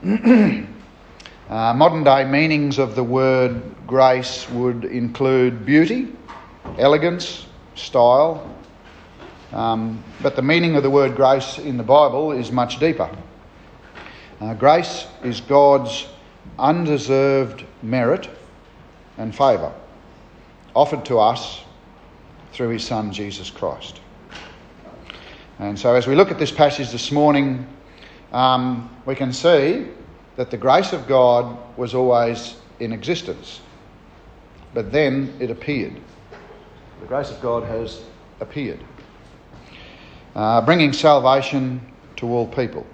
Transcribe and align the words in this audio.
uh, 0.00 0.64
modern 1.48 2.04
day 2.04 2.24
meanings 2.24 2.78
of 2.78 2.94
the 2.94 3.02
word 3.02 3.60
grace 3.84 4.48
would 4.50 4.84
include 4.84 5.66
beauty, 5.66 6.12
elegance, 6.78 7.46
style. 7.74 8.54
Um, 9.52 10.04
but 10.22 10.36
the 10.36 10.42
meaning 10.42 10.76
of 10.76 10.84
the 10.84 10.90
word 10.90 11.16
grace 11.16 11.58
in 11.58 11.76
the 11.76 11.82
Bible 11.82 12.30
is 12.30 12.52
much 12.52 12.78
deeper. 12.78 13.10
Uh, 14.40 14.54
grace 14.54 15.08
is 15.24 15.40
God's 15.40 16.06
undeserved 16.60 17.64
merit 17.82 18.30
and 19.16 19.34
favour 19.34 19.72
offered 20.76 21.04
to 21.06 21.18
us 21.18 21.62
through 22.52 22.68
his 22.68 22.84
Son 22.84 23.12
Jesus 23.12 23.50
Christ. 23.50 23.98
And 25.58 25.76
so, 25.76 25.96
as 25.96 26.06
we 26.06 26.14
look 26.14 26.30
at 26.30 26.38
this 26.38 26.52
passage 26.52 26.92
this 26.92 27.10
morning, 27.10 27.66
um, 28.32 28.90
we 29.06 29.14
can 29.14 29.32
see 29.32 29.88
that 30.36 30.50
the 30.50 30.56
grace 30.56 30.92
of 30.92 31.06
God 31.06 31.56
was 31.76 31.94
always 31.94 32.56
in 32.80 32.92
existence, 32.92 33.60
but 34.74 34.92
then 34.92 35.34
it 35.40 35.50
appeared. 35.50 36.00
The 37.00 37.06
grace 37.06 37.30
of 37.30 37.40
God 37.40 37.64
has 37.64 38.02
appeared, 38.40 38.80
uh, 40.34 40.60
bringing 40.62 40.92
salvation 40.92 41.80
to 42.16 42.26
all 42.26 42.46
people. 42.46 42.86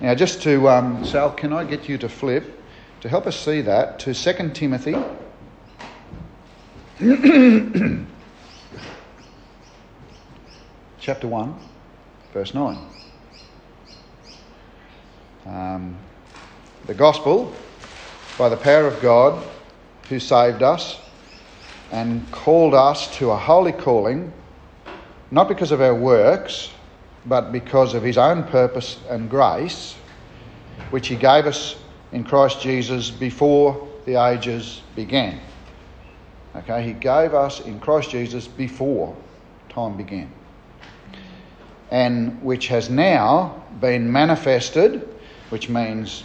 Now, 0.00 0.14
just 0.14 0.42
to, 0.42 0.68
um, 0.68 1.04
Sal, 1.04 1.32
can 1.32 1.52
I 1.52 1.64
get 1.64 1.88
you 1.88 1.98
to 1.98 2.08
flip 2.08 2.60
to 3.00 3.08
help 3.08 3.26
us 3.26 3.36
see 3.38 3.60
that 3.62 3.98
to 4.00 4.14
2 4.14 4.50
Timothy? 4.50 4.94
chapter 10.98 11.28
1, 11.28 11.54
verse 12.32 12.54
9. 12.54 12.78
Um, 15.48 15.96
the 16.86 16.94
gospel, 16.94 17.52
by 18.38 18.48
the 18.48 18.56
power 18.56 18.86
of 18.86 19.00
God, 19.00 19.42
who 20.08 20.18
saved 20.18 20.62
us 20.62 21.00
and 21.92 22.30
called 22.32 22.74
us 22.74 23.14
to 23.18 23.30
a 23.30 23.36
holy 23.36 23.72
calling, 23.72 24.32
not 25.30 25.48
because 25.48 25.72
of 25.72 25.80
our 25.80 25.94
works, 25.94 26.70
but 27.26 27.52
because 27.52 27.94
of 27.94 28.02
his 28.02 28.18
own 28.18 28.44
purpose 28.44 28.98
and 29.08 29.30
grace, 29.30 29.94
which 30.90 31.08
he 31.08 31.16
gave 31.16 31.46
us 31.46 31.76
in 32.12 32.24
Christ 32.24 32.60
Jesus 32.60 33.10
before 33.10 33.88
the 34.04 34.16
ages 34.16 34.82
began. 34.94 35.40
Okay, 36.54 36.82
he 36.82 36.92
gave 36.92 37.34
us 37.34 37.60
in 37.60 37.80
Christ 37.80 38.10
Jesus 38.10 38.46
before 38.46 39.16
time 39.68 39.96
began 39.96 40.32
and 41.90 42.42
which 42.42 42.68
has 42.68 42.90
now 42.90 43.62
been 43.80 44.10
manifested, 44.10 45.08
which 45.50 45.68
means 45.68 46.24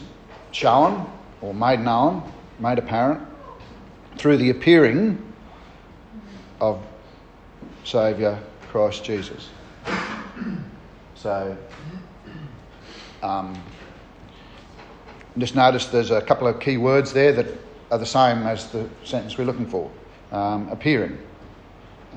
shown 0.51 1.09
or 1.41 1.53
made 1.53 1.79
known, 1.79 2.23
made 2.59 2.77
apparent, 2.77 3.21
through 4.17 4.37
the 4.37 4.49
appearing 4.49 5.17
of 6.59 6.81
Saviour 7.83 8.37
Christ 8.69 9.03
Jesus. 9.03 9.49
So, 11.15 11.57
um, 13.23 13.61
just 15.37 15.55
notice 15.55 15.87
there's 15.87 16.11
a 16.11 16.21
couple 16.21 16.47
of 16.47 16.59
key 16.59 16.77
words 16.77 17.13
there 17.13 17.31
that 17.31 17.47
are 17.89 17.97
the 17.97 18.05
same 18.05 18.43
as 18.43 18.67
the 18.71 18.89
sentence 19.03 19.37
we're 19.37 19.45
looking 19.45 19.67
for 19.67 19.89
um, 20.31 20.67
appearing. 20.69 21.17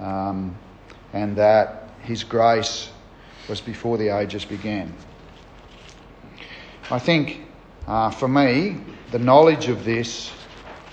Um, 0.01 0.57
and 1.13 1.37
that 1.37 1.91
His 2.03 2.25
grace 2.25 2.91
was 3.49 3.61
before 3.61 3.99
the 3.99 4.09
ages 4.09 4.45
began. 4.45 4.93
I 6.91 6.99
think 6.99 7.41
uh, 7.87 8.11
for 8.11 8.29
me, 8.29 8.77
the 9.11 9.19
knowledge 9.19 9.69
of 9.69 9.85
this 9.85 10.31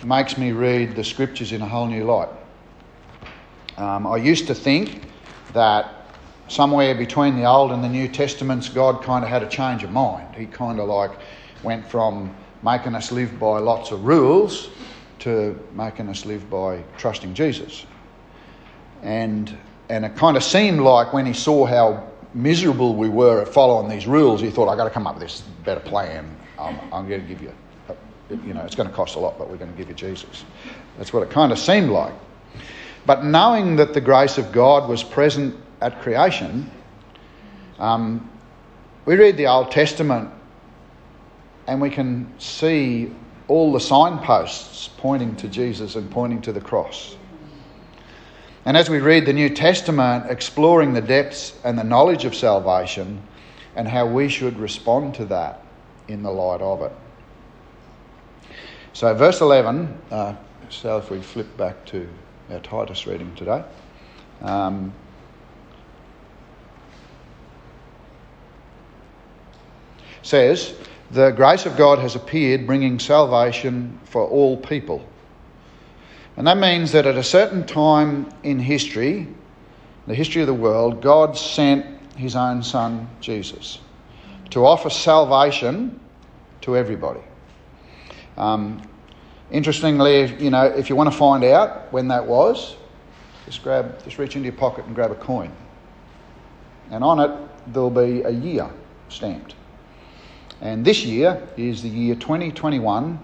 makes 0.06 0.38
me 0.38 0.53
read 0.53 0.95
the 0.95 1.03
scriptures 1.03 1.52
in 1.52 1.61
a 1.61 1.67
whole 1.67 1.88
new 1.88 2.06
light. 2.06 2.30
Um, 3.78 4.07
I 4.07 4.16
used 4.18 4.47
to 4.47 4.56
think 4.56 5.03
that 5.52 6.06
somewhere 6.47 6.96
between 6.96 7.35
the 7.35 7.46
Old 7.46 7.72
and 7.72 7.84
the 7.84 7.90
New 7.90 8.07
Testaments, 8.07 8.69
God 8.69 9.03
kind 9.03 9.24
of 9.25 9.29
had 9.29 9.44
a 9.44 9.50
change 9.50 9.84
of 9.84 9.91
mind. 9.91 10.34
He 10.34 10.46
kind 10.46 10.79
of 10.79 10.88
like 10.88 11.12
went 11.62 11.85
from 11.85 12.34
making 12.63 12.96
us 12.96 13.12
live 13.12 13.38
by 13.38 13.59
lots 13.59 13.91
of 13.91 14.06
rules 14.06 14.69
to 15.19 15.59
making 15.73 16.08
us 16.08 16.25
live 16.25 16.50
by 16.50 16.84
trusting 16.97 17.34
Jesus. 17.34 17.85
And, 19.03 19.58
and 19.90 20.06
it 20.06 20.16
kind 20.16 20.38
of 20.38 20.44
seemed 20.44 20.79
like 20.79 21.12
when 21.12 21.25
he 21.25 21.34
saw 21.34 21.66
how 21.66 22.10
miserable 22.34 22.96
we 22.96 23.09
were 23.09 23.42
at 23.42 23.50
following 23.50 23.90
these 23.90 24.08
rules, 24.08 24.42
he 24.42 24.50
thought, 24.50 24.69
I've 24.69 24.78
got 24.78 24.86
to 24.86 24.90
come 24.90 25.08
up 25.08 25.16
with 25.16 25.24
this 25.24 25.42
better 25.64 25.80
plan. 25.80 26.36
I'm, 26.59 26.80
I'm 26.94 27.08
going 27.08 27.22
to 27.22 27.28
give 27.28 27.42
you, 27.42 27.53
a, 27.90 27.96
you 28.46 28.53
know, 28.53 28.62
it's 28.62 28.75
going 28.75 28.90
to 28.90 28.96
cost 28.96 29.16
a 29.16 29.19
lot, 29.19 29.38
but 29.38 29.50
we're 29.50 29.58
going 29.58 29.72
to 29.72 29.78
give 29.78 29.90
you 29.90 29.96
Jesus. 29.96 30.46
That's 30.97 31.12
what 31.12 31.24
it 31.24 31.30
kind 31.30 31.52
of 31.52 31.59
seemed 31.59 31.90
like. 31.90 32.14
But 33.06 33.25
knowing 33.25 33.75
that 33.78 33.94
the 33.94 34.02
grace 34.02 34.38
of 34.38 34.52
God 34.52 34.88
was 34.88 35.03
present 35.03 35.56
at 35.81 36.02
creation, 36.02 36.70
um, 37.80 38.30
we 39.06 39.16
read 39.16 39.38
the 39.38 39.47
Old 39.47 39.72
Testament 39.72 40.30
and 41.68 41.81
we 41.81 41.90
can 41.90 42.31
see 42.40 43.12
all 43.47 43.74
the 43.74 43.80
signposts 43.80 44.88
pointing 44.97 45.36
to 45.38 45.47
Jesus 45.47 45.96
and 45.96 46.09
pointing 46.12 46.41
to 46.44 46.53
the 46.53 46.62
cross. 46.62 47.18
And 48.66 48.77
as 48.77 48.89
we 48.89 48.99
read 48.99 49.25
the 49.25 49.33
New 49.33 49.49
Testament, 49.49 50.29
exploring 50.29 50.94
the 50.94 51.01
depths 51.01 51.53
and 51.63 51.77
the 51.77 51.83
knowledge 51.83 52.25
of 52.25 52.35
salvation 52.35 53.22
and 53.75 53.88
how 53.88 54.05
we 54.05 54.29
should 54.29 54.57
respond 54.59 55.16
to 55.16 55.25
that 55.25 55.63
in 56.07 56.22
the 56.22 56.31
light 56.31 56.61
of 56.61 56.81
it. 56.81 56.91
So, 58.94 59.13
verse 59.16 59.41
11, 59.41 59.97
uh, 60.11 60.35
so 60.69 60.97
if 60.97 61.09
we 61.09 61.22
flip 61.22 61.57
back 61.57 61.83
to 61.85 62.07
our 62.51 62.59
Titus 62.59 63.07
reading 63.07 63.33
today. 63.35 63.63
Um, 64.41 64.93
says, 70.22 70.75
The 71.11 71.31
grace 71.31 71.66
of 71.66 71.78
God 71.78 71.99
has 71.99 72.16
appeared, 72.16 72.67
bringing 72.67 72.99
salvation 72.99 73.99
for 74.05 74.28
all 74.28 74.57
people 74.57 75.07
and 76.41 76.47
that 76.47 76.57
means 76.57 76.91
that 76.94 77.06
at 77.06 77.18
a 77.18 77.24
certain 77.24 77.68
time 77.68 78.28
in 78.41 78.57
history, 78.57 79.28
the 80.07 80.16
history 80.16 80.41
of 80.41 80.47
the 80.47 80.53
world, 80.56 81.00
God 81.00 81.38
sent 81.38 81.85
his 82.18 82.35
own 82.35 82.63
son, 82.63 83.07
Jesus, 83.19 83.78
to 84.50 84.66
offer 84.66 84.90
salvation 84.90 86.00
to 86.62 86.75
everybody. 86.75 87.19
Um, 88.38 88.81
interestingly, 89.52 90.34
you 90.44 90.50
know, 90.50 90.63
if 90.63 90.90
you 90.90 90.96
want 90.96 91.12
to 91.12 91.16
find 91.16 91.44
out 91.44 91.94
when 91.94 92.07
that 92.07 92.25
was, 92.25 92.75
just 93.46 93.62
grab, 93.62 94.03
just 94.03 94.18
reach 94.18 94.35
into 94.35 94.47
your 94.47 94.58
pocket 94.58 94.85
and 94.85 94.96
grab 94.96 95.12
a 95.12 95.16
coin. 95.16 95.52
And 96.90 97.03
on 97.03 97.19
it, 97.19 97.40
there'll 97.72 97.91
be 97.91 98.23
a 98.23 98.31
year 98.31 98.68
stamped. 99.09 99.53
And 100.59 100.84
this 100.84 101.03
year 101.03 101.47
is 101.56 101.84
the 101.84 101.90
year 101.90 102.16
2021 102.16 103.19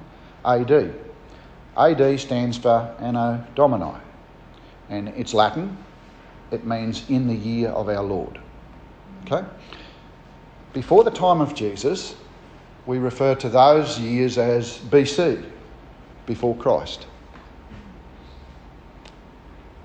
AD. 0.46 1.07
AD 1.78 2.20
stands 2.20 2.58
for 2.58 2.96
Anno 3.00 3.46
Domini, 3.56 3.94
and 4.90 5.10
it's 5.10 5.34
Latin. 5.34 5.78
It 6.52 6.66
means 6.66 7.08
in 7.10 7.28
the 7.28 7.36
year 7.36 7.70
of 7.70 7.90
our 7.90 8.04
Lord. 8.04 8.40
Okay? 9.26 9.46
Before 10.74 11.04
the 11.04 11.12
time 11.12 11.42
of 11.42 11.54
Jesus, 11.54 12.16
we 12.86 12.98
refer 12.98 13.36
to 13.36 13.50
those 13.50 14.00
years 14.00 14.38
as 14.38 14.78
BC, 14.78 15.44
before 16.26 16.56
Christ. 16.56 17.06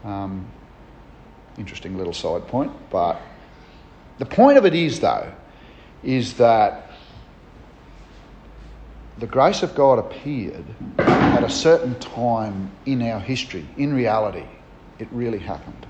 Um, 0.04 0.46
interesting 1.58 1.98
little 1.98 2.12
side 2.12 2.46
point, 2.46 2.72
but 2.90 3.20
the 4.18 4.26
point 4.26 4.56
of 4.56 4.64
it 4.64 4.74
is, 4.74 5.00
though, 5.00 5.32
is 6.02 6.34
that 6.34 6.91
the 9.18 9.26
grace 9.26 9.62
of 9.62 9.74
God 9.74 9.98
appeared 9.98 10.64
at 10.98 11.44
a 11.44 11.50
certain 11.50 11.94
time 11.98 12.70
in 12.86 13.02
our 13.02 13.20
history. 13.20 13.66
In 13.76 13.94
reality, 13.94 14.46
it 14.98 15.08
really 15.10 15.38
happened. 15.38 15.86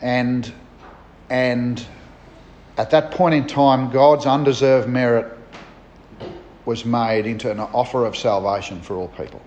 And, 0.00 0.52
and 1.30 1.84
at 2.76 2.90
that 2.90 3.10
point 3.10 3.34
in 3.34 3.46
time, 3.46 3.90
God's 3.90 4.26
undeserved 4.26 4.88
merit 4.88 5.36
was 6.64 6.84
made 6.84 7.26
into 7.26 7.50
an 7.50 7.58
offer 7.58 8.04
of 8.04 8.16
salvation 8.16 8.80
for 8.82 8.96
all 8.96 9.08
people. 9.08 9.40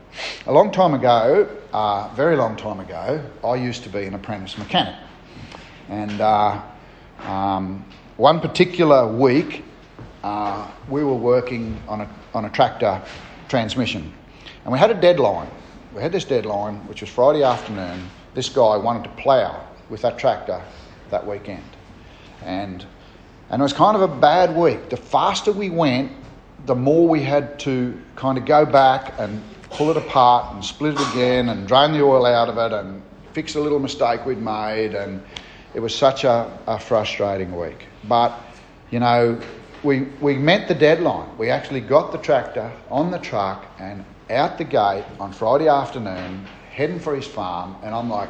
A 0.48 0.52
long 0.52 0.72
time 0.72 0.96
ago, 0.96 1.48
uh, 1.72 2.10
very 2.16 2.36
long 2.36 2.56
time 2.56 2.80
ago, 2.80 3.24
I 3.46 3.56
used 3.56 3.84
to 3.84 3.90
be 3.90 4.06
an 4.06 4.16
apprentice 4.16 4.58
mechanic. 4.58 4.96
And 5.88 6.20
uh, 6.20 6.62
um, 7.20 7.86
one 8.18 8.40
particular 8.40 9.08
week, 9.08 9.64
uh, 10.24 10.70
we 10.90 11.04
were 11.04 11.16
working 11.16 11.82
on 11.88 12.02
a, 12.02 12.10
on 12.34 12.46
a 12.46 12.50
tractor 12.50 13.02
transmission. 13.48 14.14
And 14.64 14.72
we 14.72 14.80
had 14.80 14.92
a 14.92 15.00
deadline. 15.00 15.50
We 15.96 16.02
had 16.02 16.12
this 16.12 16.26
deadline, 16.26 16.76
which 16.88 17.02
was 17.02 17.10
Friday 17.10 17.44
afternoon. 17.44 18.10
This 18.34 18.50
guy 18.50 18.78
wanted 18.78 19.04
to 19.04 19.10
plough 19.22 19.60
with 19.90 20.02
that 20.04 20.18
tractor 20.18 20.62
that 21.10 21.26
weekend. 21.26 21.64
And 22.44 22.86
And 23.50 23.62
it 23.62 23.64
was 23.64 23.74
kind 23.74 23.98
of 23.98 24.02
a 24.02 24.08
bad 24.08 24.56
week. 24.56 24.90
The 24.90 24.96
faster 24.96 25.52
we 25.52 25.70
went, 25.70 26.12
the 26.66 26.76
more 26.76 27.06
we 27.06 27.22
had 27.22 27.60
to 27.60 28.00
kind 28.16 28.38
of 28.38 28.46
go 28.46 28.66
back 28.66 29.14
and 29.20 29.42
pull 29.70 29.90
it 29.90 29.98
apart 29.98 30.54
and 30.54 30.64
split 30.64 30.94
it 30.94 31.02
again 31.12 31.50
and 31.50 31.68
drain 31.68 31.92
the 31.92 32.02
oil 32.02 32.26
out 32.26 32.48
of 32.48 32.58
it 32.58 32.72
and 32.72 33.02
fix 33.34 33.56
a 33.56 33.60
little 33.60 33.80
mistake 33.80 34.26
we'd 34.26 34.42
made. 34.42 34.96
And 34.96 35.22
it 35.74 35.82
was 35.82 35.94
such 35.94 36.24
a, 36.24 36.50
a 36.68 36.80
frustrating 36.80 37.54
week. 37.54 37.88
But, 38.08 38.32
you 38.90 39.00
know, 39.00 39.38
we, 39.84 40.02
we 40.22 40.36
met 40.36 40.68
the 40.68 40.76
deadline. 40.76 41.36
We 41.38 41.50
actually 41.50 41.82
got 41.82 42.12
the 42.12 42.18
tractor 42.20 42.72
on 42.90 43.12
the 43.12 43.18
truck 43.20 43.66
and 43.80 44.06
out 44.30 44.58
the 44.58 44.64
gate 44.64 45.06
on 45.20 45.34
Friday 45.34 45.68
afternoon, 45.68 46.46
heading 46.72 47.00
for 47.00 47.16
his 47.16 47.26
farm. 47.26 47.76
And 47.84 47.94
I'm 47.94 48.10
like, 48.10 48.30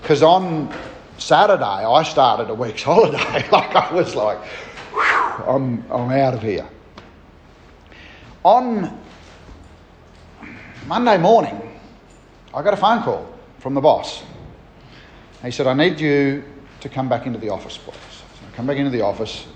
because 0.00 0.22
on 0.22 0.72
Saturday 1.18 1.64
I 1.64 2.02
started 2.04 2.50
a 2.50 2.54
week's 2.54 2.82
holiday. 2.84 3.48
like 3.50 3.74
I 3.74 3.92
was 3.92 4.14
like, 4.14 4.38
I'm, 5.46 5.84
I'm 5.90 6.10
out 6.10 6.34
of 6.34 6.42
here. 6.42 6.68
On 8.44 8.98
Monday 10.86 11.18
morning, 11.18 11.60
I 12.54 12.62
got 12.62 12.72
a 12.72 12.76
phone 12.76 13.02
call 13.02 13.34
from 13.58 13.74
the 13.74 13.80
boss. 13.80 14.22
He 15.42 15.50
said, 15.50 15.66
I 15.66 15.74
need 15.74 16.00
you 16.00 16.44
to 16.80 16.88
come 16.88 17.08
back 17.08 17.26
into 17.26 17.38
the 17.38 17.50
office. 17.50 17.78
Come 18.58 18.66
back 18.66 18.78
into 18.78 18.90
the 18.90 19.02
office. 19.02 19.46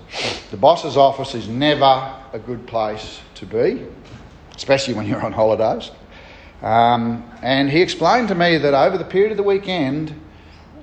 The 0.49 0.55
boss's 0.55 0.95
office 0.95 1.35
is 1.35 1.49
never 1.49 2.15
a 2.31 2.39
good 2.39 2.65
place 2.65 3.19
to 3.35 3.45
be, 3.45 3.85
especially 4.55 4.93
when 4.93 5.05
you're 5.05 5.21
on 5.21 5.33
holidays. 5.33 5.91
Um, 6.61 7.29
and 7.41 7.69
he 7.69 7.81
explained 7.81 8.29
to 8.29 8.35
me 8.35 8.57
that 8.59 8.73
over 8.73 8.97
the 8.97 9.03
period 9.03 9.31
of 9.31 9.35
the 9.35 9.43
weekend, 9.43 10.17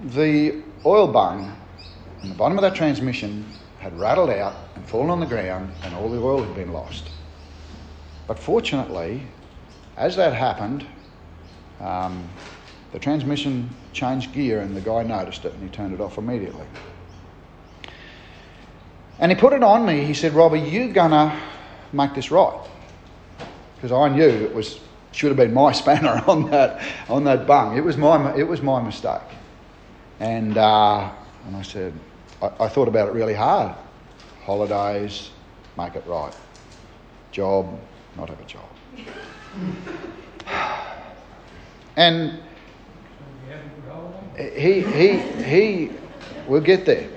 the 0.05 0.63
oil 0.85 1.09
bung 1.09 1.57
in 2.23 2.29
the 2.29 2.35
bottom 2.35 2.59
of 2.59 2.63
that 2.63 2.75
transmission 2.75 3.51
had 3.79 3.99
rattled 3.99 4.29
out 4.29 4.55
and 4.75 4.87
fallen 4.87 5.09
on 5.09 5.21
the 5.21 5.25
ground, 5.25 5.73
and 5.85 5.95
all 5.95 6.11
the 6.11 6.21
oil 6.21 6.43
had 6.43 6.55
been 6.55 6.75
lost. 6.75 7.09
But 8.27 8.39
fortunately, 8.39 9.23
as 9.97 10.15
that 10.17 10.35
happened, 10.35 10.87
um, 11.81 12.29
the 12.93 12.99
transmission 12.99 13.71
changed 13.95 14.35
gear, 14.35 14.61
and 14.61 14.77
the 14.77 14.83
guy 14.83 15.05
noticed 15.05 15.47
it 15.47 15.55
and 15.55 15.63
he 15.63 15.71
turned 15.71 15.95
it 15.95 16.03
off 16.03 16.19
immediately. 16.19 16.67
And 19.21 19.31
he 19.31 19.37
put 19.37 19.53
it 19.53 19.63
on 19.63 19.85
me. 19.85 20.05
He 20.05 20.15
said, 20.15 20.33
Rob, 20.33 20.55
are 20.55 20.57
you 20.57 20.93
going 20.93 21.11
to 21.11 21.39
make 21.93 22.15
this 22.15 22.31
right? 22.31 22.59
Because 23.77 23.93
I 23.93 24.09
knew 24.09 24.27
it 24.27 24.55
was 24.55 24.81
should 25.13 25.29
have 25.29 25.37
been 25.37 25.53
my 25.53 25.73
spanner 25.81 26.23
on 26.27 26.51
that 26.51 26.83
on 27.09 27.25
that 27.25 27.47
bung. 27.47 27.77
It 27.77 27.85
was 27.85 27.97
my 27.97 28.35
it 28.35 28.45
was 28.45 28.63
my 28.63 28.83
mistake. 28.83 29.21
And 30.21 30.57
uh, 30.57 31.11
and 31.47 31.57
I 31.57 31.63
said, 31.63 31.93
I, 32.43 32.51
I 32.61 32.69
thought 32.69 32.89
about 32.89 33.09
it 33.09 33.13
really 33.13 33.35
hard. 33.35 33.75
Holidays, 34.45 35.31
make 35.77 35.95
it 35.95 36.05
right. 36.07 36.35
Job, 37.31 37.79
not 38.17 38.29
have 38.29 38.41
a 38.41 38.45
job. 38.45 38.69
and 41.97 42.41
he 44.37 44.81
he 44.81 45.19
he 45.43 45.91
we'll 46.47 46.61
get 46.61 46.87
there. 46.87 47.09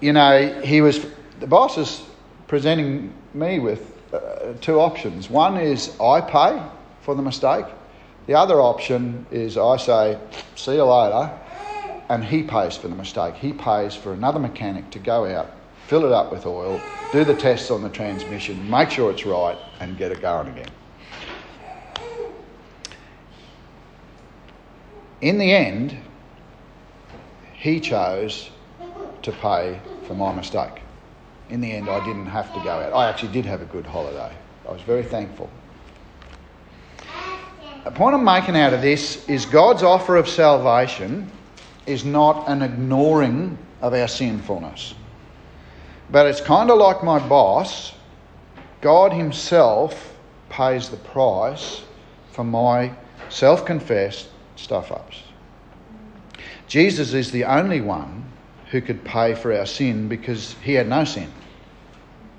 You 0.00 0.12
know, 0.12 0.60
he 0.62 0.80
was 0.80 1.04
the 1.40 1.46
boss 1.46 1.78
is 1.78 2.02
presenting 2.48 3.12
me 3.32 3.58
with 3.58 3.96
uh, 4.12 4.54
two 4.60 4.80
options. 4.80 5.30
One 5.30 5.56
is 5.56 5.98
I 6.00 6.20
pay 6.20 6.62
for 7.02 7.14
the 7.14 7.22
mistake. 7.22 7.66
The 8.26 8.34
other 8.34 8.60
option 8.60 9.26
is 9.30 9.56
I 9.56 9.76
say, 9.76 10.18
see 10.54 10.74
you 10.74 10.84
later, 10.84 11.30
and 12.08 12.24
he 12.24 12.42
pays 12.42 12.76
for 12.76 12.88
the 12.88 12.94
mistake. 12.94 13.34
He 13.34 13.52
pays 13.52 13.94
for 13.94 14.12
another 14.12 14.38
mechanic 14.38 14.90
to 14.90 14.98
go 14.98 15.26
out, 15.26 15.50
fill 15.86 16.04
it 16.04 16.12
up 16.12 16.30
with 16.30 16.46
oil, 16.46 16.80
do 17.12 17.24
the 17.24 17.34
tests 17.34 17.70
on 17.70 17.82
the 17.82 17.88
transmission, 17.88 18.68
make 18.68 18.90
sure 18.90 19.10
it's 19.10 19.24
right, 19.24 19.56
and 19.80 19.96
get 19.96 20.12
it 20.12 20.20
going 20.20 20.48
again. 20.48 20.68
In 25.20 25.38
the 25.38 25.52
end, 25.52 25.96
he 27.52 27.80
chose 27.80 28.50
to 29.22 29.32
pay 29.32 29.80
for 30.06 30.14
my 30.14 30.34
mistake 30.34 30.82
in 31.50 31.60
the 31.60 31.72
end, 31.72 31.88
I 31.88 32.04
didn't 32.04 32.26
have 32.26 32.52
to 32.54 32.60
go 32.60 32.70
out. 32.70 32.92
I 32.92 33.08
actually 33.08 33.32
did 33.32 33.44
have 33.44 33.60
a 33.60 33.66
good 33.66 33.84
holiday. 33.84 34.32
I 34.66 34.72
was 34.72 34.82
very 34.82 35.02
thankful. 35.02 35.50
The 37.84 37.90
point 37.90 38.14
I'm 38.14 38.24
making 38.24 38.56
out 38.56 38.72
of 38.72 38.82
this 38.82 39.28
is 39.28 39.46
God's 39.46 39.82
offer 39.82 40.16
of 40.16 40.28
salvation 40.28 41.30
is 41.86 42.04
not 42.04 42.48
an 42.48 42.62
ignoring 42.62 43.58
of 43.80 43.94
our 43.94 44.06
sinfulness. 44.06 44.94
But 46.10 46.26
it's 46.26 46.40
kind 46.40 46.70
of 46.70 46.78
like 46.78 47.02
my 47.02 47.18
boss. 47.26 47.94
God 48.80 49.12
Himself 49.12 50.16
pays 50.50 50.88
the 50.88 50.98
price 50.98 51.82
for 52.32 52.44
my 52.44 52.92
self 53.28 53.64
confessed 53.64 54.28
stuff 54.56 54.92
ups. 54.92 55.22
Jesus 56.68 57.12
is 57.12 57.32
the 57.32 57.44
only 57.44 57.80
one 57.80 58.29
who 58.70 58.80
could 58.80 59.04
pay 59.04 59.34
for 59.34 59.56
our 59.56 59.66
sin 59.66 60.08
because 60.08 60.54
He 60.62 60.74
had 60.74 60.88
no 60.88 61.04
sin. 61.04 61.30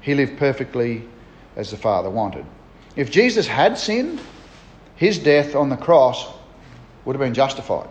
He 0.02 0.16
lived 0.16 0.38
perfectly 0.38 1.08
as 1.56 1.72
the 1.72 1.78
Father 1.78 2.10
wanted. 2.10 2.46
If 2.96 3.12
Jesus 3.12 3.48
had 3.48 3.78
sinned, 3.78 4.22
his 4.96 5.18
death 5.18 5.56
on 5.56 5.70
the 5.70 5.78
cross 5.78 6.28
would 7.06 7.16
have 7.16 7.22
been 7.22 7.34
justified. 7.34 7.90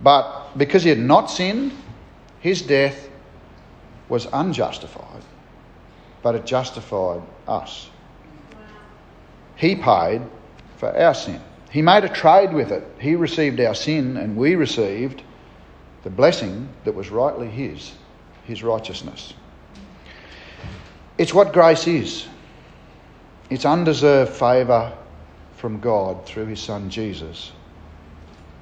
But 0.00 0.56
because 0.58 0.82
he 0.82 0.90
had 0.90 0.98
not 0.98 1.30
sinned, 1.30 1.72
his 2.40 2.62
death 2.62 3.08
was 4.08 4.26
unjustified, 4.32 5.22
but 6.22 6.34
it 6.34 6.44
justified 6.44 7.22
us. 7.48 7.88
He 9.56 9.74
paid 9.76 10.22
for 10.76 10.94
our 10.96 11.14
sin. 11.14 11.40
He 11.70 11.82
made 11.82 12.04
a 12.04 12.08
trade 12.08 12.52
with 12.52 12.70
it. 12.70 12.84
He 13.00 13.16
received 13.16 13.60
our 13.60 13.74
sin, 13.74 14.16
and 14.16 14.36
we 14.36 14.54
received 14.54 15.22
the 16.06 16.10
blessing 16.10 16.68
that 16.84 16.94
was 16.94 17.10
rightly 17.10 17.48
his, 17.48 17.90
his 18.44 18.62
righteousness. 18.62 19.34
It's 21.18 21.34
what 21.34 21.52
grace 21.52 21.88
is 21.88 22.28
it's 23.50 23.64
undeserved 23.64 24.32
favour 24.32 24.96
from 25.56 25.80
God 25.80 26.24
through 26.24 26.46
his 26.46 26.60
son 26.60 26.90
Jesus 26.90 27.50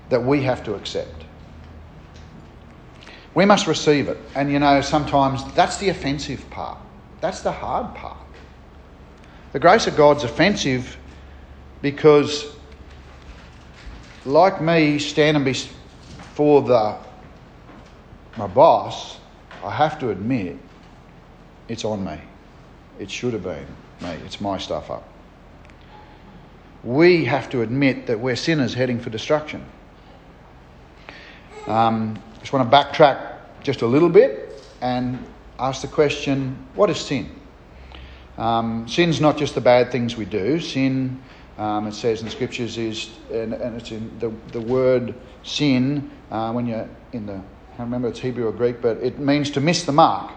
that 0.08 0.24
we 0.24 0.40
have 0.40 0.64
to 0.64 0.74
accept. 0.74 1.26
We 3.34 3.44
must 3.44 3.66
receive 3.66 4.08
it. 4.08 4.16
And 4.34 4.50
you 4.50 4.58
know, 4.58 4.80
sometimes 4.80 5.44
that's 5.52 5.76
the 5.76 5.90
offensive 5.90 6.48
part, 6.48 6.78
that's 7.20 7.42
the 7.42 7.52
hard 7.52 7.94
part. 7.94 8.16
The 9.52 9.60
grace 9.60 9.86
of 9.86 9.98
God's 9.98 10.24
offensive 10.24 10.96
because, 11.82 12.56
like 14.24 14.62
me 14.62 14.98
standing 14.98 15.44
before 15.44 16.62
the, 16.62 17.04
my 18.36 18.46
boss, 18.46 19.18
I 19.62 19.70
have 19.70 19.98
to 20.00 20.10
admit 20.10 20.58
it's 21.68 21.84
on 21.84 22.04
me. 22.04 22.20
It 22.98 23.10
should 23.10 23.32
have 23.32 23.42
been 23.42 23.66
me. 24.00 24.10
It's 24.24 24.40
my 24.40 24.58
stuff 24.58 24.90
up. 24.90 25.08
We 26.82 27.24
have 27.24 27.48
to 27.50 27.62
admit 27.62 28.06
that 28.06 28.20
we're 28.20 28.36
sinners 28.36 28.74
heading 28.74 29.00
for 29.00 29.10
destruction. 29.10 29.64
Um, 31.66 32.22
just 32.40 32.52
want 32.52 32.70
to 32.70 32.76
backtrack 32.76 33.38
just 33.62 33.82
a 33.82 33.86
little 33.86 34.10
bit 34.10 34.62
and 34.82 35.24
ask 35.58 35.80
the 35.80 35.88
question 35.88 36.66
what 36.74 36.90
is 36.90 37.00
sin? 37.00 37.34
Um, 38.36 38.86
sin's 38.88 39.20
not 39.20 39.38
just 39.38 39.54
the 39.54 39.60
bad 39.60 39.92
things 39.92 40.16
we 40.16 40.24
do. 40.24 40.60
Sin, 40.60 41.22
um, 41.56 41.86
it 41.86 41.94
says 41.94 42.18
in 42.20 42.26
the 42.26 42.32
scriptures, 42.32 42.76
is, 42.76 43.10
and, 43.32 43.54
and 43.54 43.80
it's 43.80 43.92
in 43.92 44.18
the, 44.18 44.30
the 44.52 44.60
word 44.60 45.14
sin, 45.44 46.10
uh, 46.30 46.52
when 46.52 46.66
you're 46.66 46.88
in 47.12 47.26
the, 47.26 47.40
can't 47.76 47.88
remember 47.88 48.06
it's 48.06 48.20
Hebrew 48.20 48.46
or 48.46 48.52
Greek, 48.52 48.80
but 48.80 48.98
it 48.98 49.18
means 49.18 49.50
to 49.50 49.60
miss 49.60 49.82
the 49.82 49.90
mark. 49.90 50.30